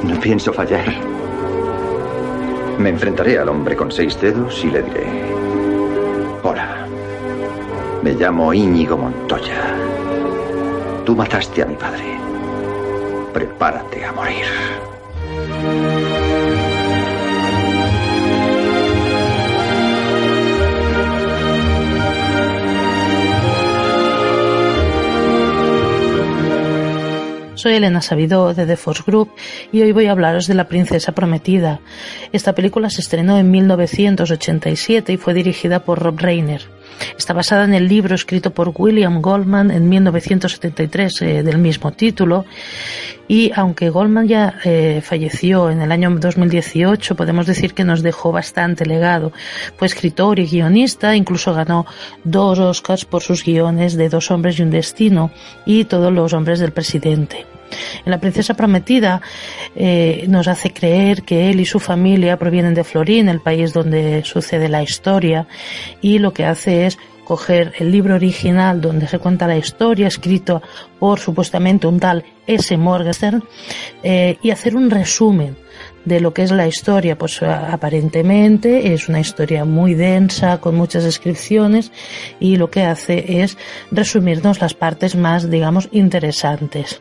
[0.02, 0.92] no pienso fallar.
[2.78, 5.06] Me enfrentaré al hombre con seis dedos y le diré,
[6.42, 6.86] hola,
[8.02, 9.74] me llamo Íñigo Montoya.
[11.06, 12.18] Tú mataste a mi padre.
[13.32, 14.44] Prepárate a morir.
[27.60, 29.32] Soy Elena Sabido de The Force Group
[29.70, 31.80] y hoy voy a hablaros de La Princesa Prometida.
[32.32, 36.62] Esta película se estrenó en 1987 y fue dirigida por Rob Reiner.
[37.16, 42.44] Está basada en el libro escrito por William Goldman en 1973 eh, del mismo título
[43.28, 48.32] y aunque Goldman ya eh, falleció en el año 2018, podemos decir que nos dejó
[48.32, 49.32] bastante legado.
[49.76, 51.86] Fue escritor y guionista, incluso ganó
[52.24, 55.30] dos Oscars por sus guiones de Dos hombres y un destino
[55.64, 57.46] y Todos los hombres del presidente.
[58.04, 59.20] En La princesa prometida
[59.74, 64.22] eh, nos hace creer que él y su familia provienen de Florín, el país donde
[64.24, 65.46] sucede la historia,
[66.00, 70.62] y lo que hace es coger el libro original donde se cuenta la historia, escrito
[70.98, 72.76] por supuestamente un tal S.
[72.76, 73.44] Morgenstern,
[74.02, 75.56] eh, y hacer un resumen
[76.04, 81.04] de lo que es la historia, pues aparentemente es una historia muy densa, con muchas
[81.04, 81.92] descripciones,
[82.40, 83.56] y lo que hace es
[83.92, 87.00] resumirnos las partes más, digamos, interesantes.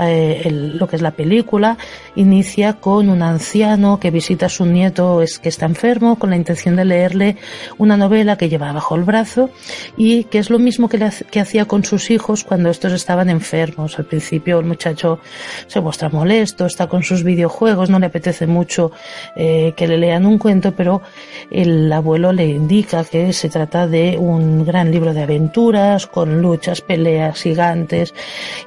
[0.00, 1.76] Eh, lo que es la película,
[2.14, 6.36] inicia con un anciano que visita a su nieto es, que está enfermo con la
[6.36, 7.36] intención de leerle
[7.78, 9.50] una novela que lleva bajo el brazo
[9.96, 10.98] y que es lo mismo que,
[11.30, 13.98] que hacía con sus hijos cuando estos estaban enfermos.
[13.98, 15.18] Al principio el muchacho
[15.66, 18.92] se muestra molesto, está con sus videojuegos, no le apetece mucho
[19.36, 21.02] eh, que le lean un cuento, pero
[21.50, 26.80] el abuelo le indica que se trata de un gran libro de aventuras con luchas,
[26.80, 28.14] peleas gigantes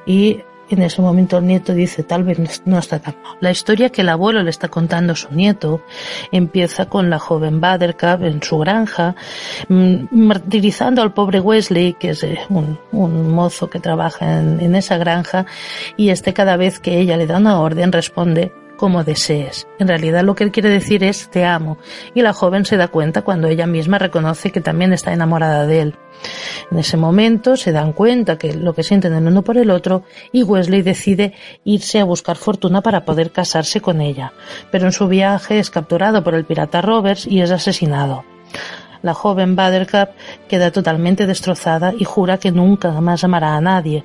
[0.06, 0.40] y
[0.74, 3.36] en ese momento el nieto dice, tal vez no está tan mal.
[3.40, 5.84] La historia que el abuelo le está contando a su nieto
[6.30, 9.14] empieza con la joven Buttercup en su granja,
[9.68, 14.96] mm, martirizando al pobre Wesley, que es eh, un, mozo que trabaja en, en esa
[14.96, 15.46] granja,
[15.96, 18.52] y este cada vez que ella le da una orden responde,
[18.82, 19.68] como desees.
[19.78, 21.78] En realidad lo que él quiere decir es te amo,
[22.14, 25.82] y la joven se da cuenta cuando ella misma reconoce que también está enamorada de
[25.82, 25.94] él.
[26.68, 30.02] En ese momento se dan cuenta que lo que sienten el uno por el otro
[30.32, 34.32] y Wesley decide irse a buscar fortuna para poder casarse con ella,
[34.72, 38.24] pero en su viaje es capturado por el pirata Roberts y es asesinado.
[39.02, 40.10] La joven Buttercup
[40.48, 44.04] queda totalmente destrozada y jura que nunca más amará a nadie,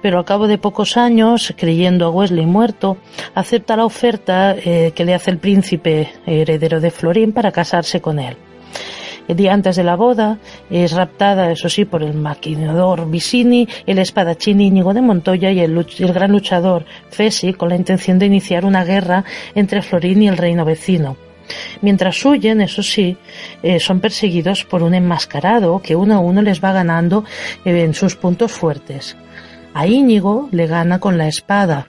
[0.00, 2.96] pero al cabo de pocos años, creyendo a Wesley muerto,
[3.34, 8.18] acepta la oferta eh, que le hace el príncipe heredero de Florín para casarse con
[8.18, 8.36] él.
[9.28, 10.38] El día antes de la boda
[10.70, 15.84] es raptada, eso sí, por el maquinador Vicini, el espadachín Íñigo de Montoya y el,
[16.14, 19.24] gran luchador Fesi con la intención de iniciar una guerra
[19.54, 21.27] entre Florín y el reino vecino.
[21.82, 23.16] Mientras huyen, eso sí,
[23.62, 27.24] eh, son perseguidos por un enmascarado que uno a uno les va ganando
[27.64, 29.16] eh, en sus puntos fuertes.
[29.74, 31.88] A Íñigo le gana con la espada.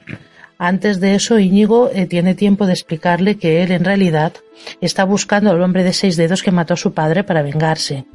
[0.58, 4.34] Antes de eso, Íñigo eh, tiene tiempo de explicarle que él en realidad
[4.82, 8.06] está buscando al hombre de seis dedos que mató a su padre para vengarse.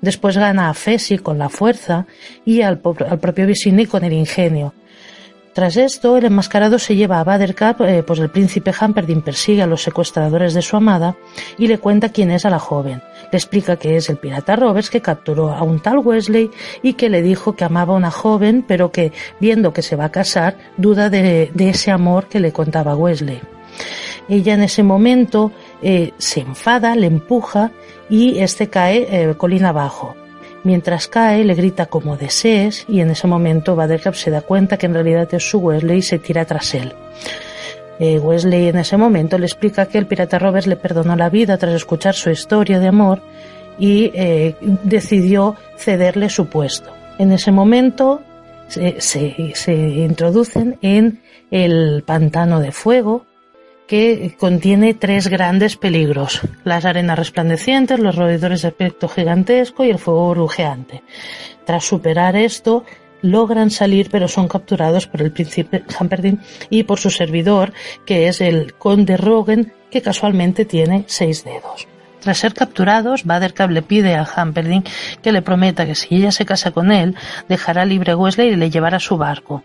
[0.00, 2.06] Después gana a Fesi con la fuerza
[2.44, 4.74] y al, al propio Vicini con el ingenio
[5.56, 9.66] Tras esto, el enmascarado se lleva a Buttercup, eh, pues el príncipe Humperdinck persigue a
[9.66, 11.16] los secuestradores de su amada
[11.56, 13.00] y le cuenta quién es a la joven.
[13.32, 16.50] Le explica que es el pirata Roberts que capturó a un tal Wesley
[16.82, 20.04] y que le dijo que amaba a una joven, pero que, viendo que se va
[20.04, 23.40] a casar, duda de, ese amor que le contaba Wesley.
[24.28, 27.70] Ella en ese momento eh, se enfada, le empuja
[28.10, 30.16] y este cae eh, colina abajo.
[30.66, 34.86] Mientras cae, le grita como desees y en ese momento Buttercup se da cuenta que
[34.86, 36.92] en realidad es su Wesley y se tira tras él.
[38.00, 41.56] Eh, Wesley en ese momento le explica que el pirata Roberts le perdonó la vida
[41.56, 43.22] tras escuchar su historia de amor
[43.78, 46.90] y eh, decidió cederle su puesto.
[47.20, 48.22] En ese momento
[48.66, 51.20] se, se introducen en
[51.52, 53.24] el pantano de fuego
[53.86, 59.98] que contiene tres grandes peligros, las arenas resplandecientes, los roedores de aspecto gigantesco y el
[59.98, 61.02] fuego brujeante.
[61.64, 62.84] Tras superar esto,
[63.22, 67.72] logran salir pero son capturados por el príncipe Humperdinck y por su servidor,
[68.04, 71.86] que es el conde Rogen, que casualmente tiene seis dedos.
[72.26, 74.88] Tras ser capturados, Buttercup le pide a Humperdinck
[75.22, 77.14] que le prometa que si ella se casa con él,
[77.48, 79.62] dejará libre a Wesley y le llevará a su barco.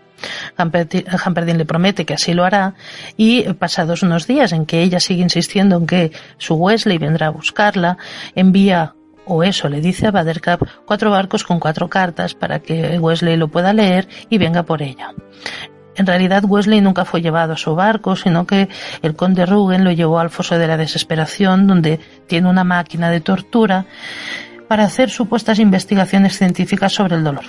[0.56, 2.74] Humperdinck le promete que así lo hará
[3.16, 7.30] y pasados unos días en que ella sigue insistiendo en que su Wesley vendrá a
[7.30, 7.98] buscarla,
[8.36, 8.94] envía
[9.24, 13.48] o eso le dice a Buttercup cuatro barcos con cuatro cartas para que Wesley lo
[13.48, 15.12] pueda leer y venga por ella.
[15.94, 18.68] En realidad Wesley nunca fue llevado a su barco, sino que
[19.02, 23.20] el conde Rugen lo llevó al foso de la desesperación, donde tiene una máquina de
[23.20, 23.86] tortura
[24.68, 27.44] para hacer supuestas investigaciones científicas sobre el dolor.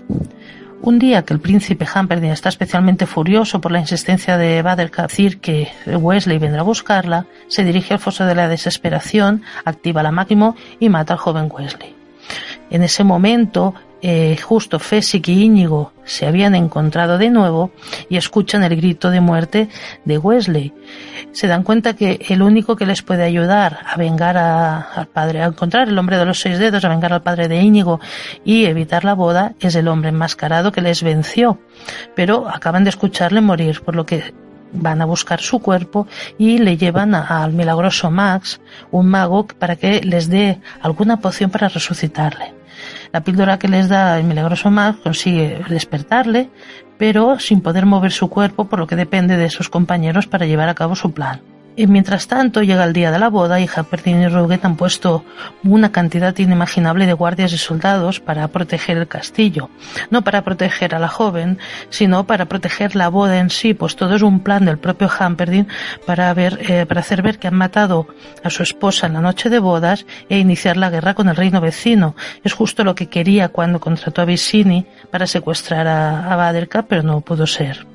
[0.81, 5.39] Un día que el príncipe Humperdinck está especialmente furioso por la insistencia de Buttercup decir
[5.39, 10.53] que Wesley vendrá a buscarla, se dirige al foso de la desesperación, activa la máquina
[10.81, 11.95] y mata al joven Wesley.
[12.69, 13.73] En ese momento,
[14.05, 17.71] eh, justo Fessick y Íñigo se habían encontrado de nuevo
[18.09, 19.69] y escuchan el grito de muerte
[20.03, 20.73] de Wesley.
[21.31, 25.45] Se dan cuenta que el único que les puede ayudar a vengar al padre, a
[25.45, 28.01] encontrar el hombre de los seis dedos, a vengar al padre de Íñigo
[28.43, 31.61] y evitar la boda es el hombre enmascarado que les venció.
[32.13, 34.33] Pero acaban de escucharle morir, por lo que
[34.73, 38.59] van a buscar su cuerpo y le llevan al milagroso Max,
[38.91, 42.62] un mago, para que les dé alguna poción para resucitarle.
[43.13, 46.49] La píldora que les da el milagroso Max consigue despertarle,
[46.97, 50.67] pero sin poder mover su cuerpo, por lo que depende de sus compañeros para llevar
[50.67, 51.52] a cabo su plan.
[51.75, 55.25] Y mientras tanto llega el día de la boda y Humperdinck y Ruget han puesto
[55.63, 59.71] una cantidad inimaginable de guardias y soldados para proteger el castillo.
[60.11, 61.57] No para proteger a la joven,
[61.89, 65.67] sino para proteger la boda en sí, pues todo es un plan del propio Humperdinck
[66.05, 68.07] para, ver, eh, para hacer ver que han matado
[68.43, 71.59] a su esposa en la noche de bodas e iniciar la guerra con el reino
[71.59, 72.15] vecino.
[72.43, 77.01] Es justo lo que quería cuando contrató a Vicini para secuestrar a, a Baderka, pero
[77.01, 77.87] no pudo ser.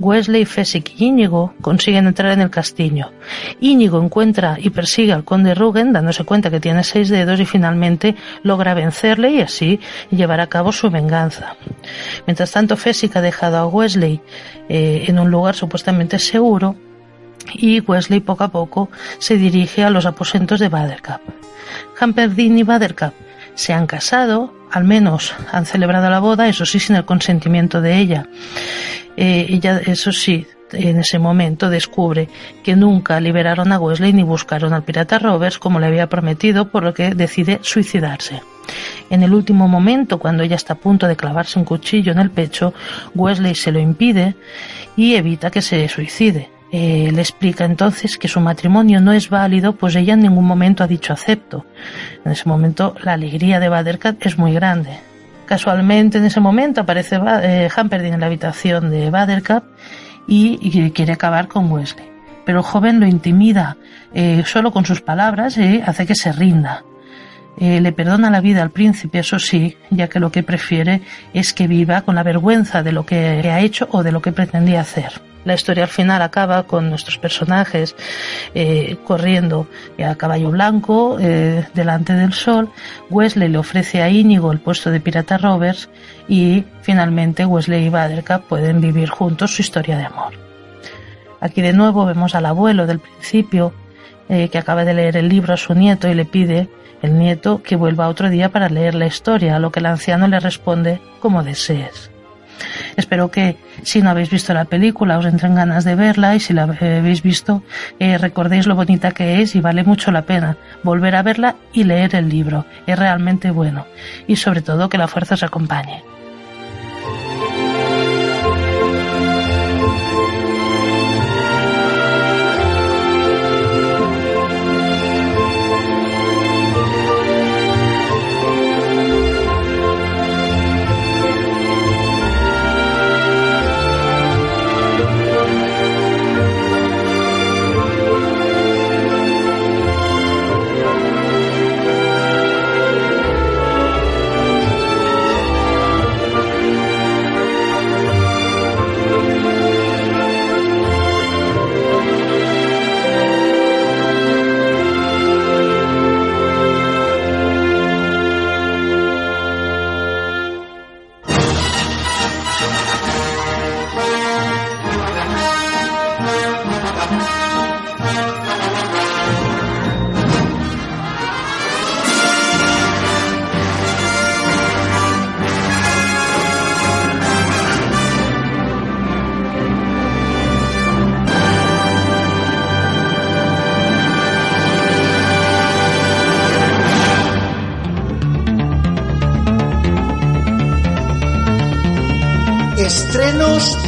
[0.00, 3.12] Wesley, Fessick y Íñigo consiguen entrar en el castillo.
[3.60, 8.16] Íñigo encuentra y persigue al conde Rugen, dándose cuenta que tiene seis dedos y finalmente
[8.42, 9.80] logra vencerle y así
[10.10, 11.56] llevar a cabo su venganza.
[12.26, 14.20] Mientras tanto, Fessick ha dejado a Wesley
[14.68, 16.76] eh, en un lugar supuestamente seguro
[17.52, 18.88] y Wesley poco a poco
[19.18, 21.20] se dirige a los aposentos de Buttercup.
[22.00, 23.12] Humperdinck y Buttercup
[23.54, 27.98] se han casado, al menos han celebrado la boda, eso sí sin el consentimiento de
[27.98, 28.26] ella
[29.16, 32.28] eh, ella, eso sí, en ese momento descubre
[32.64, 36.82] que nunca liberaron a Wesley ni buscaron al pirata Roberts como le había prometido, por
[36.82, 38.42] lo que decide suicidarse.
[39.10, 42.30] En el último momento, cuando ella está a punto de clavarse un cuchillo en el
[42.30, 42.74] pecho,
[43.14, 44.34] Wesley se lo impide
[44.96, 46.53] y evita que se suicide.
[46.72, 50.82] Eh, le explica entonces que su matrimonio no es válido, pues ella en ningún momento
[50.82, 51.64] ha dicho acepto.
[52.24, 54.98] En ese momento la alegría de Badercat es muy grande.
[55.46, 59.64] Casualmente en ese momento aparece eh, Humperdinck en la habitación de Buttercup
[60.26, 62.06] y, quiere acabar con Wesley.
[62.44, 63.76] Pero el joven lo intimida
[64.12, 66.84] eh, solo con sus palabras y hace que se rinda.
[67.56, 71.02] Eh, le perdona la vida al príncipe, eso sí, ya que lo que prefiere
[71.32, 74.32] es que viva con la vergüenza de lo que ha hecho o de lo que
[74.32, 75.12] pretendía hacer.
[75.44, 77.94] La historia al final acaba con nuestros personajes
[78.54, 79.66] eh, corriendo
[80.04, 82.70] a caballo blanco eh, delante del sol.
[83.10, 85.88] Wesley le ofrece a Íñigo el puesto de pirata Roberts
[86.28, 90.32] y finalmente Wesley y Buttercup pueden vivir juntos su historia de amor.
[91.40, 93.74] Aquí de nuevo vemos al abuelo del principio
[94.30, 96.70] eh, que acaba de leer el libro a su nieto y le pide
[97.02, 100.26] el nieto que vuelva otro día para leer la historia, a lo que el anciano
[100.26, 102.13] le responde como desees.
[102.96, 106.52] Espero que si no habéis visto la película os entren ganas de verla y si
[106.52, 107.62] la habéis visto
[107.98, 111.84] eh, recordéis lo bonita que es y vale mucho la pena volver a verla y
[111.84, 112.66] leer el libro.
[112.86, 113.86] Es realmente bueno
[114.26, 116.13] y sobre todo que la fuerza os acompañe.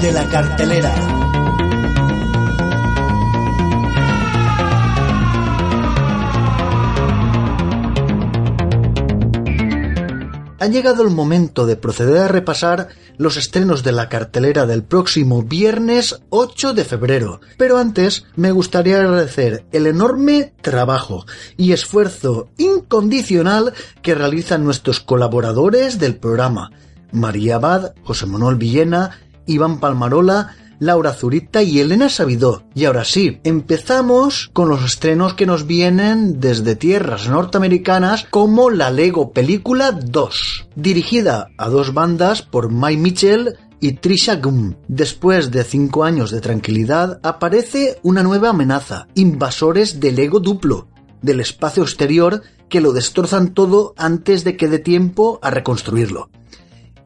[0.07, 0.94] De la cartelera.
[10.61, 15.42] Ha llegado el momento de proceder a repasar los estrenos de la cartelera del próximo
[15.42, 17.40] viernes 8 de febrero.
[17.59, 21.26] Pero antes me gustaría agradecer el enorme trabajo
[21.57, 26.70] y esfuerzo incondicional que realizan nuestros colaboradores del programa.
[27.12, 32.64] María Abad, José Manuel Villena, Iván Palmarola, Laura Zurita y Elena Sabidó.
[32.74, 38.90] Y ahora sí, empezamos con los estrenos que nos vienen desde tierras norteamericanas como la
[38.90, 44.74] Lego Película 2, dirigida a dos bandas por Mike Mitchell y Trisha Gum.
[44.88, 50.88] Después de cinco años de tranquilidad, aparece una nueva amenaza, invasores del ego duplo,
[51.22, 56.30] del espacio exterior que lo destrozan todo antes de que dé tiempo a reconstruirlo.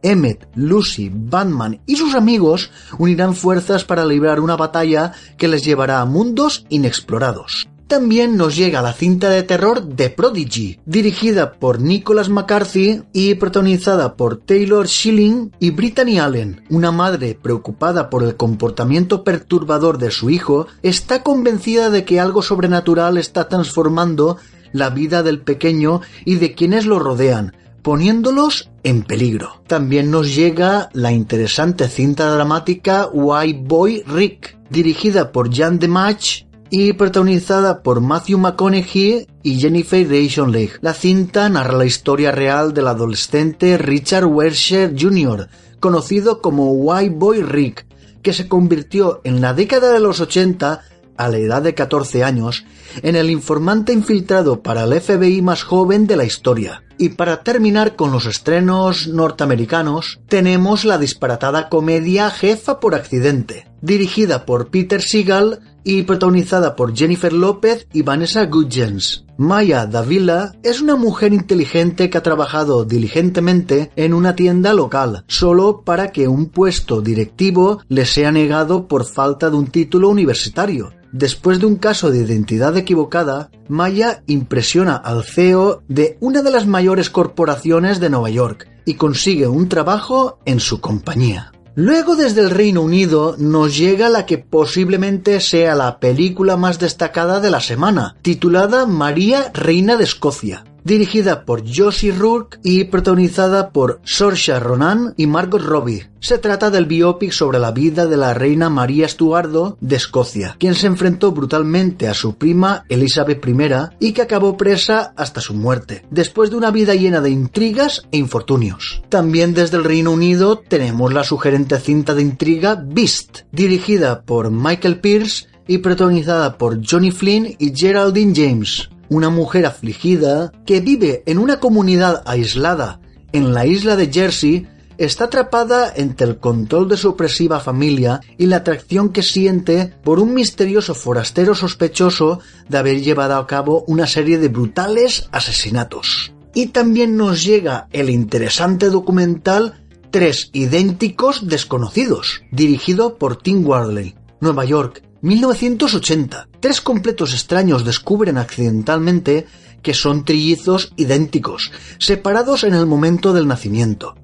[0.03, 6.01] Emmet, Lucy, Batman y sus amigos unirán fuerzas para librar una batalla que les llevará
[6.01, 7.68] a mundos inexplorados.
[7.90, 14.14] También nos llega la cinta de terror The Prodigy, dirigida por Nicholas McCarthy y protagonizada
[14.14, 16.62] por Taylor Schilling y Brittany Allen.
[16.70, 22.42] Una madre preocupada por el comportamiento perturbador de su hijo está convencida de que algo
[22.42, 24.36] sobrenatural está transformando
[24.72, 29.62] la vida del pequeño y de quienes lo rodean, poniéndolos en peligro.
[29.66, 36.93] También nos llega la interesante cinta dramática White Boy Rick, dirigida por Jan DeMatch y
[36.93, 40.72] protagonizada por Matthew McConaughey y Jennifer Jason Leigh.
[40.81, 45.49] La cinta narra la historia real del adolescente Richard Wersher Jr.,
[45.81, 47.87] conocido como White Boy Rick,
[48.22, 50.83] que se convirtió en la década de los 80
[51.21, 52.64] a la edad de 14 años,
[53.03, 56.83] en el informante infiltrado para el FBI más joven de la historia.
[56.97, 64.45] Y para terminar con los estrenos norteamericanos, tenemos la disparatada comedia Jefa por accidente, dirigida
[64.45, 69.25] por Peter Seagal y protagonizada por Jennifer López y Vanessa Gudgens.
[69.39, 75.81] Maya Davila es una mujer inteligente que ha trabajado diligentemente en una tienda local, solo
[75.83, 80.93] para que un puesto directivo le sea negado por falta de un título universitario.
[81.13, 86.67] Después de un caso de identidad equivocada, Maya impresiona al CEO de una de las
[86.67, 91.53] mayores corporaciones de Nueva York y consigue un trabajo en su compañía.
[91.75, 97.41] Luego desde el Reino Unido nos llega la que posiblemente sea la película más destacada
[97.41, 104.01] de la semana, titulada María Reina de Escocia dirigida por Josie Rourke y protagonizada por
[104.05, 106.11] Saoirse Ronan y Margot Robbie.
[106.20, 110.74] Se trata del biopic sobre la vida de la reina María Estuardo de Escocia, quien
[110.74, 116.05] se enfrentó brutalmente a su prima Elizabeth I y que acabó presa hasta su muerte,
[116.11, 119.03] después de una vida llena de intrigas e infortunios.
[119.09, 125.01] También desde el Reino Unido tenemos la sugerente cinta de intriga Beast, dirigida por Michael
[125.01, 131.39] Pierce y protagonizada por Johnny Flynn y Geraldine James una mujer afligida que vive en
[131.39, 133.01] una comunidad aislada
[133.33, 134.67] en la isla de Jersey
[134.99, 140.19] está atrapada entre el control de su opresiva familia y la atracción que siente por
[140.19, 146.33] un misterioso forastero sospechoso de haber llevado a cabo una serie de brutales asesinatos.
[146.53, 149.81] Y también nos llega el interesante documental
[150.11, 156.49] Tres idénticos desconocidos, dirigido por Tim Wardley, Nueva York, 1980.
[156.61, 159.47] Tres completos extraños descubren accidentalmente
[159.83, 164.14] que son trillizos idénticos, separados en el momento del nacimiento.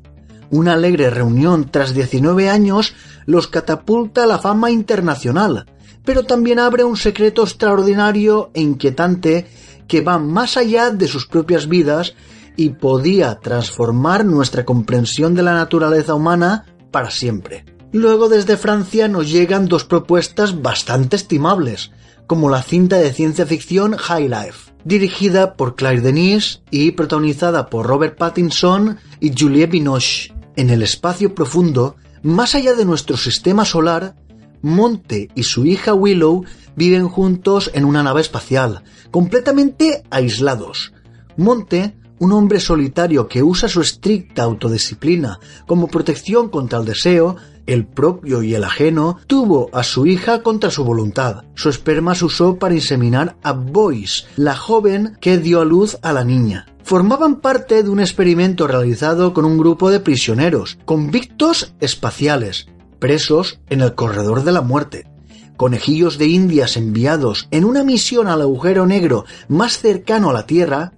[0.51, 2.95] Una alegre reunión tras 19 años
[3.27, 5.67] los catapulta a la fama internacional,
[6.05, 9.47] pero también abre un secreto extraordinario e inquietante
[9.89, 12.15] que va más allá de sus propias vidas
[12.57, 17.76] y podía transformar nuestra comprensión de la naturaleza humana para siempre.
[17.93, 21.93] Luego desde Francia nos llegan dos propuestas bastante estimables,
[22.27, 27.87] como la cinta de ciencia ficción High Life, dirigida por Claire Denis y protagonizada por
[27.87, 30.33] Robert Pattinson y Juliette Binoche.
[30.57, 34.17] En el espacio profundo, más allá de nuestro sistema solar,
[34.63, 40.93] Monte y su hija Willow viven juntos en una nave espacial, completamente aislados.
[41.37, 47.87] Monte, un hombre solitario que usa su estricta autodisciplina como protección contra el deseo, el
[47.87, 51.45] propio y el ajeno, tuvo a su hija contra su voluntad.
[51.55, 56.13] Su esperma se usó para inseminar a Boyce, la joven que dio a luz a
[56.13, 56.67] la niña.
[56.83, 63.81] Formaban parte de un experimento realizado con un grupo de prisioneros, convictos espaciales, presos en
[63.81, 65.09] el corredor de la muerte.
[65.57, 70.93] Conejillos de indias enviados en una misión al agujero negro más cercano a la Tierra,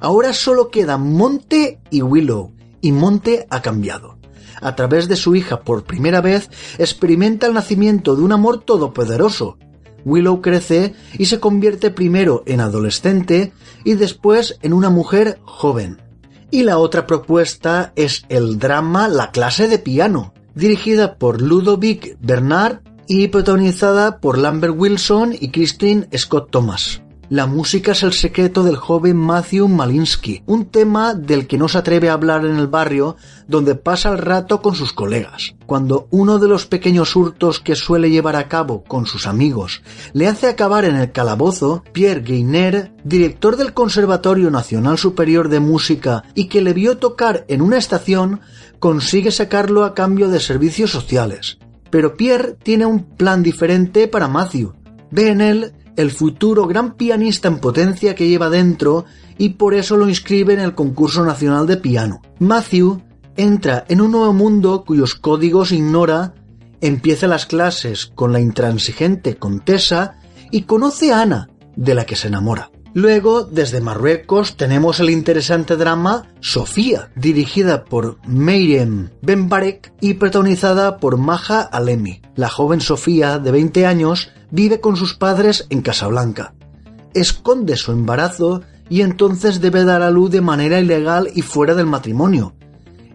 [0.00, 4.21] ahora solo quedan Monte y Willow, y Monte ha cambiado
[4.62, 9.58] a través de su hija por primera vez, experimenta el nacimiento de un amor todopoderoso.
[10.04, 13.52] Willow crece y se convierte primero en adolescente
[13.84, 16.00] y después en una mujer joven.
[16.50, 22.80] Y la otra propuesta es el drama La clase de piano, dirigida por Ludovic Bernard
[23.06, 27.01] y protagonizada por Lambert Wilson y Christine Scott Thomas.
[27.32, 31.78] La música es el secreto del joven Matthew Malinsky, un tema del que no se
[31.78, 33.16] atreve a hablar en el barrio
[33.48, 35.54] donde pasa el rato con sus colegas.
[35.64, 39.80] Cuando uno de los pequeños hurtos que suele llevar a cabo con sus amigos
[40.12, 46.24] le hace acabar en el calabozo, Pierre Gainer, director del Conservatorio Nacional Superior de Música
[46.34, 48.42] y que le vio tocar en una estación,
[48.78, 51.56] consigue sacarlo a cambio de servicios sociales.
[51.88, 54.74] Pero Pierre tiene un plan diferente para Matthew.
[55.10, 59.04] Ve en él el futuro gran pianista en potencia que lleva dentro
[59.38, 62.20] y por eso lo inscribe en el concurso nacional de piano.
[62.38, 63.02] Matthew
[63.36, 66.34] entra en un nuevo mundo cuyos códigos ignora,
[66.80, 70.18] empieza las clases con la intransigente Contesa
[70.50, 72.71] y conoce a Ana, de la que se enamora.
[72.94, 81.16] Luego, desde Marruecos, tenemos el interesante drama Sofía, dirigida por Meirem Benbarek y protagonizada por
[81.16, 82.20] Maja Alemi.
[82.36, 86.54] La joven Sofía, de 20 años, vive con sus padres en Casablanca.
[87.14, 91.86] Esconde su embarazo y entonces debe dar a luz de manera ilegal y fuera del
[91.86, 92.54] matrimonio.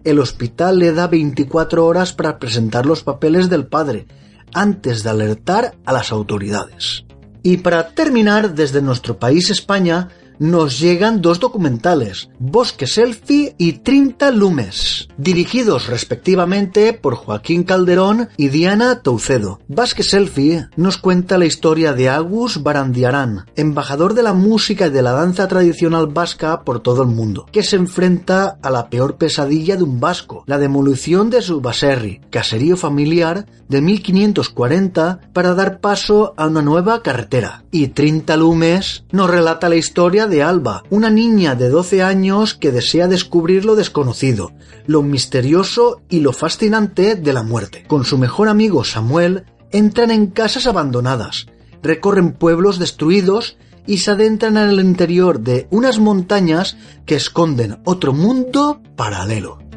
[0.02, 4.08] El hospital le da 24 horas para presentar los papeles del padre,
[4.52, 7.04] antes de alertar a las autoridades.
[7.48, 14.30] Y para terminar, desde nuestro país España, nos llegan dos documentales, Bosque Selfie y 30
[14.30, 19.60] Lumes, dirigidos respectivamente por Joaquín Calderón y Diana Toucedo.
[19.68, 25.02] Bosque Selfie nos cuenta la historia de Agus Barandiarán, embajador de la música y de
[25.02, 29.76] la danza tradicional vasca por todo el mundo, que se enfrenta a la peor pesadilla
[29.76, 36.34] de un vasco, la demolición de su baserri, caserío familiar de 1540 para dar paso
[36.36, 37.64] a una nueva carretera.
[37.70, 42.72] Y 30 Lumes nos relata la historia de Alba, una niña de 12 años que
[42.72, 44.52] desea descubrir lo desconocido,
[44.86, 47.84] lo misterioso y lo fascinante de la muerte.
[47.88, 51.46] Con su mejor amigo Samuel, entran en casas abandonadas,
[51.82, 53.56] recorren pueblos destruidos
[53.86, 56.76] y se adentran en el interior de unas montañas
[57.06, 59.67] que esconden otro mundo paralelo.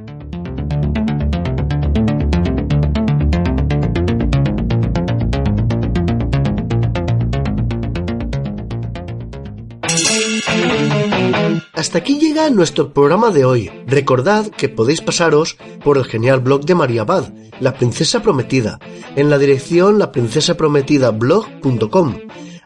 [11.74, 13.72] Hasta aquí llega nuestro programa de hoy.
[13.88, 18.80] Recordad que podéis pasaros por el genial blog de María Abad, La Princesa Prometida,
[19.16, 22.16] en la dirección laprincesaprometidablog.com,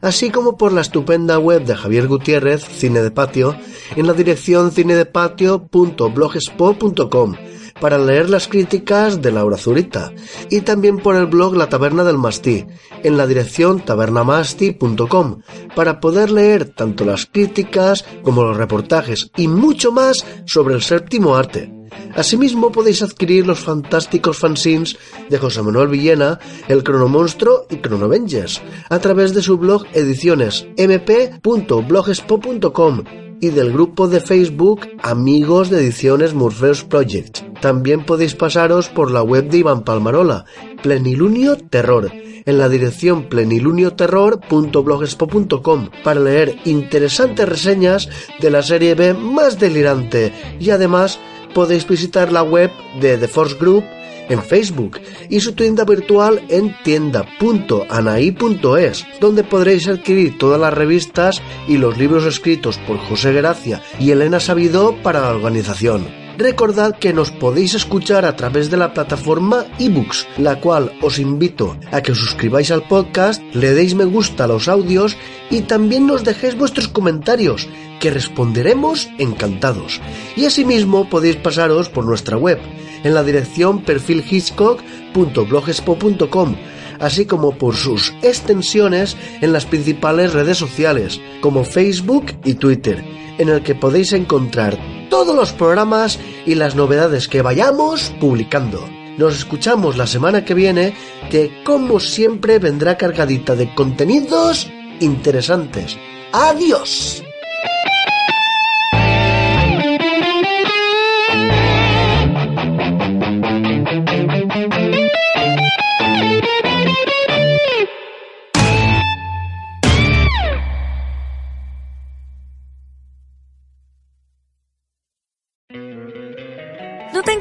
[0.02, 3.56] así como por la estupenda web de Javier Gutiérrez, Cine de Patio,
[3.96, 7.36] en la dirección cinedepatio.blogspot.com
[7.80, 10.12] para leer las críticas de Laura Zurita
[10.50, 12.66] y también por el blog La Taberna del Mastí
[13.04, 15.42] en la dirección tabernamasti.com
[15.76, 21.36] para poder leer tanto las críticas como los reportajes y mucho más sobre el séptimo
[21.36, 21.72] arte.
[22.16, 24.98] Asimismo podéis adquirir los fantásticos fanzines
[25.30, 33.25] de José Manuel Villena, El Cronomonstro y Cronovengers a través de su blog ediciones mp.blogspot.com
[33.42, 37.42] y del grupo de Facebook Amigos de Ediciones Morpheus Project.
[37.62, 40.46] También podéis pasaros por la web de Iván Palmarola,
[40.82, 42.12] Plenilunio Terror,
[42.46, 48.10] en la dirección plenilunioterror.blogspot.com para leer interesantes reseñas
[48.40, 51.20] de la serie B más delirante y además
[51.54, 53.84] podéis visitar la web de The Force Group
[54.30, 55.00] en Facebook
[55.30, 62.26] y su tienda virtual en tienda.anaí.es, donde podréis adquirir todas las revistas y los libros
[62.26, 66.25] escritos por José Gracia y Elena Sabido para la organización.
[66.38, 71.78] Recordad que nos podéis escuchar a través de la plataforma ebooks, la cual os invito
[71.92, 75.16] a que os suscribáis al podcast, le deis me gusta a los audios
[75.50, 77.70] y también nos dejéis vuestros comentarios,
[78.02, 80.02] que responderemos encantados.
[80.36, 82.60] Y asimismo podéis pasaros por nuestra web
[83.06, 86.56] en la dirección perfilhitchcock.blogspot.com
[87.00, 93.04] así como por sus extensiones en las principales redes sociales, como Facebook y Twitter,
[93.38, 94.80] en el que podéis encontrar
[95.10, 98.88] todos los programas y las novedades que vayamos publicando.
[99.18, 100.94] Nos escuchamos la semana que viene,
[101.30, 105.98] que como siempre vendrá cargadita de contenidos interesantes.
[106.32, 107.25] ¡Adiós!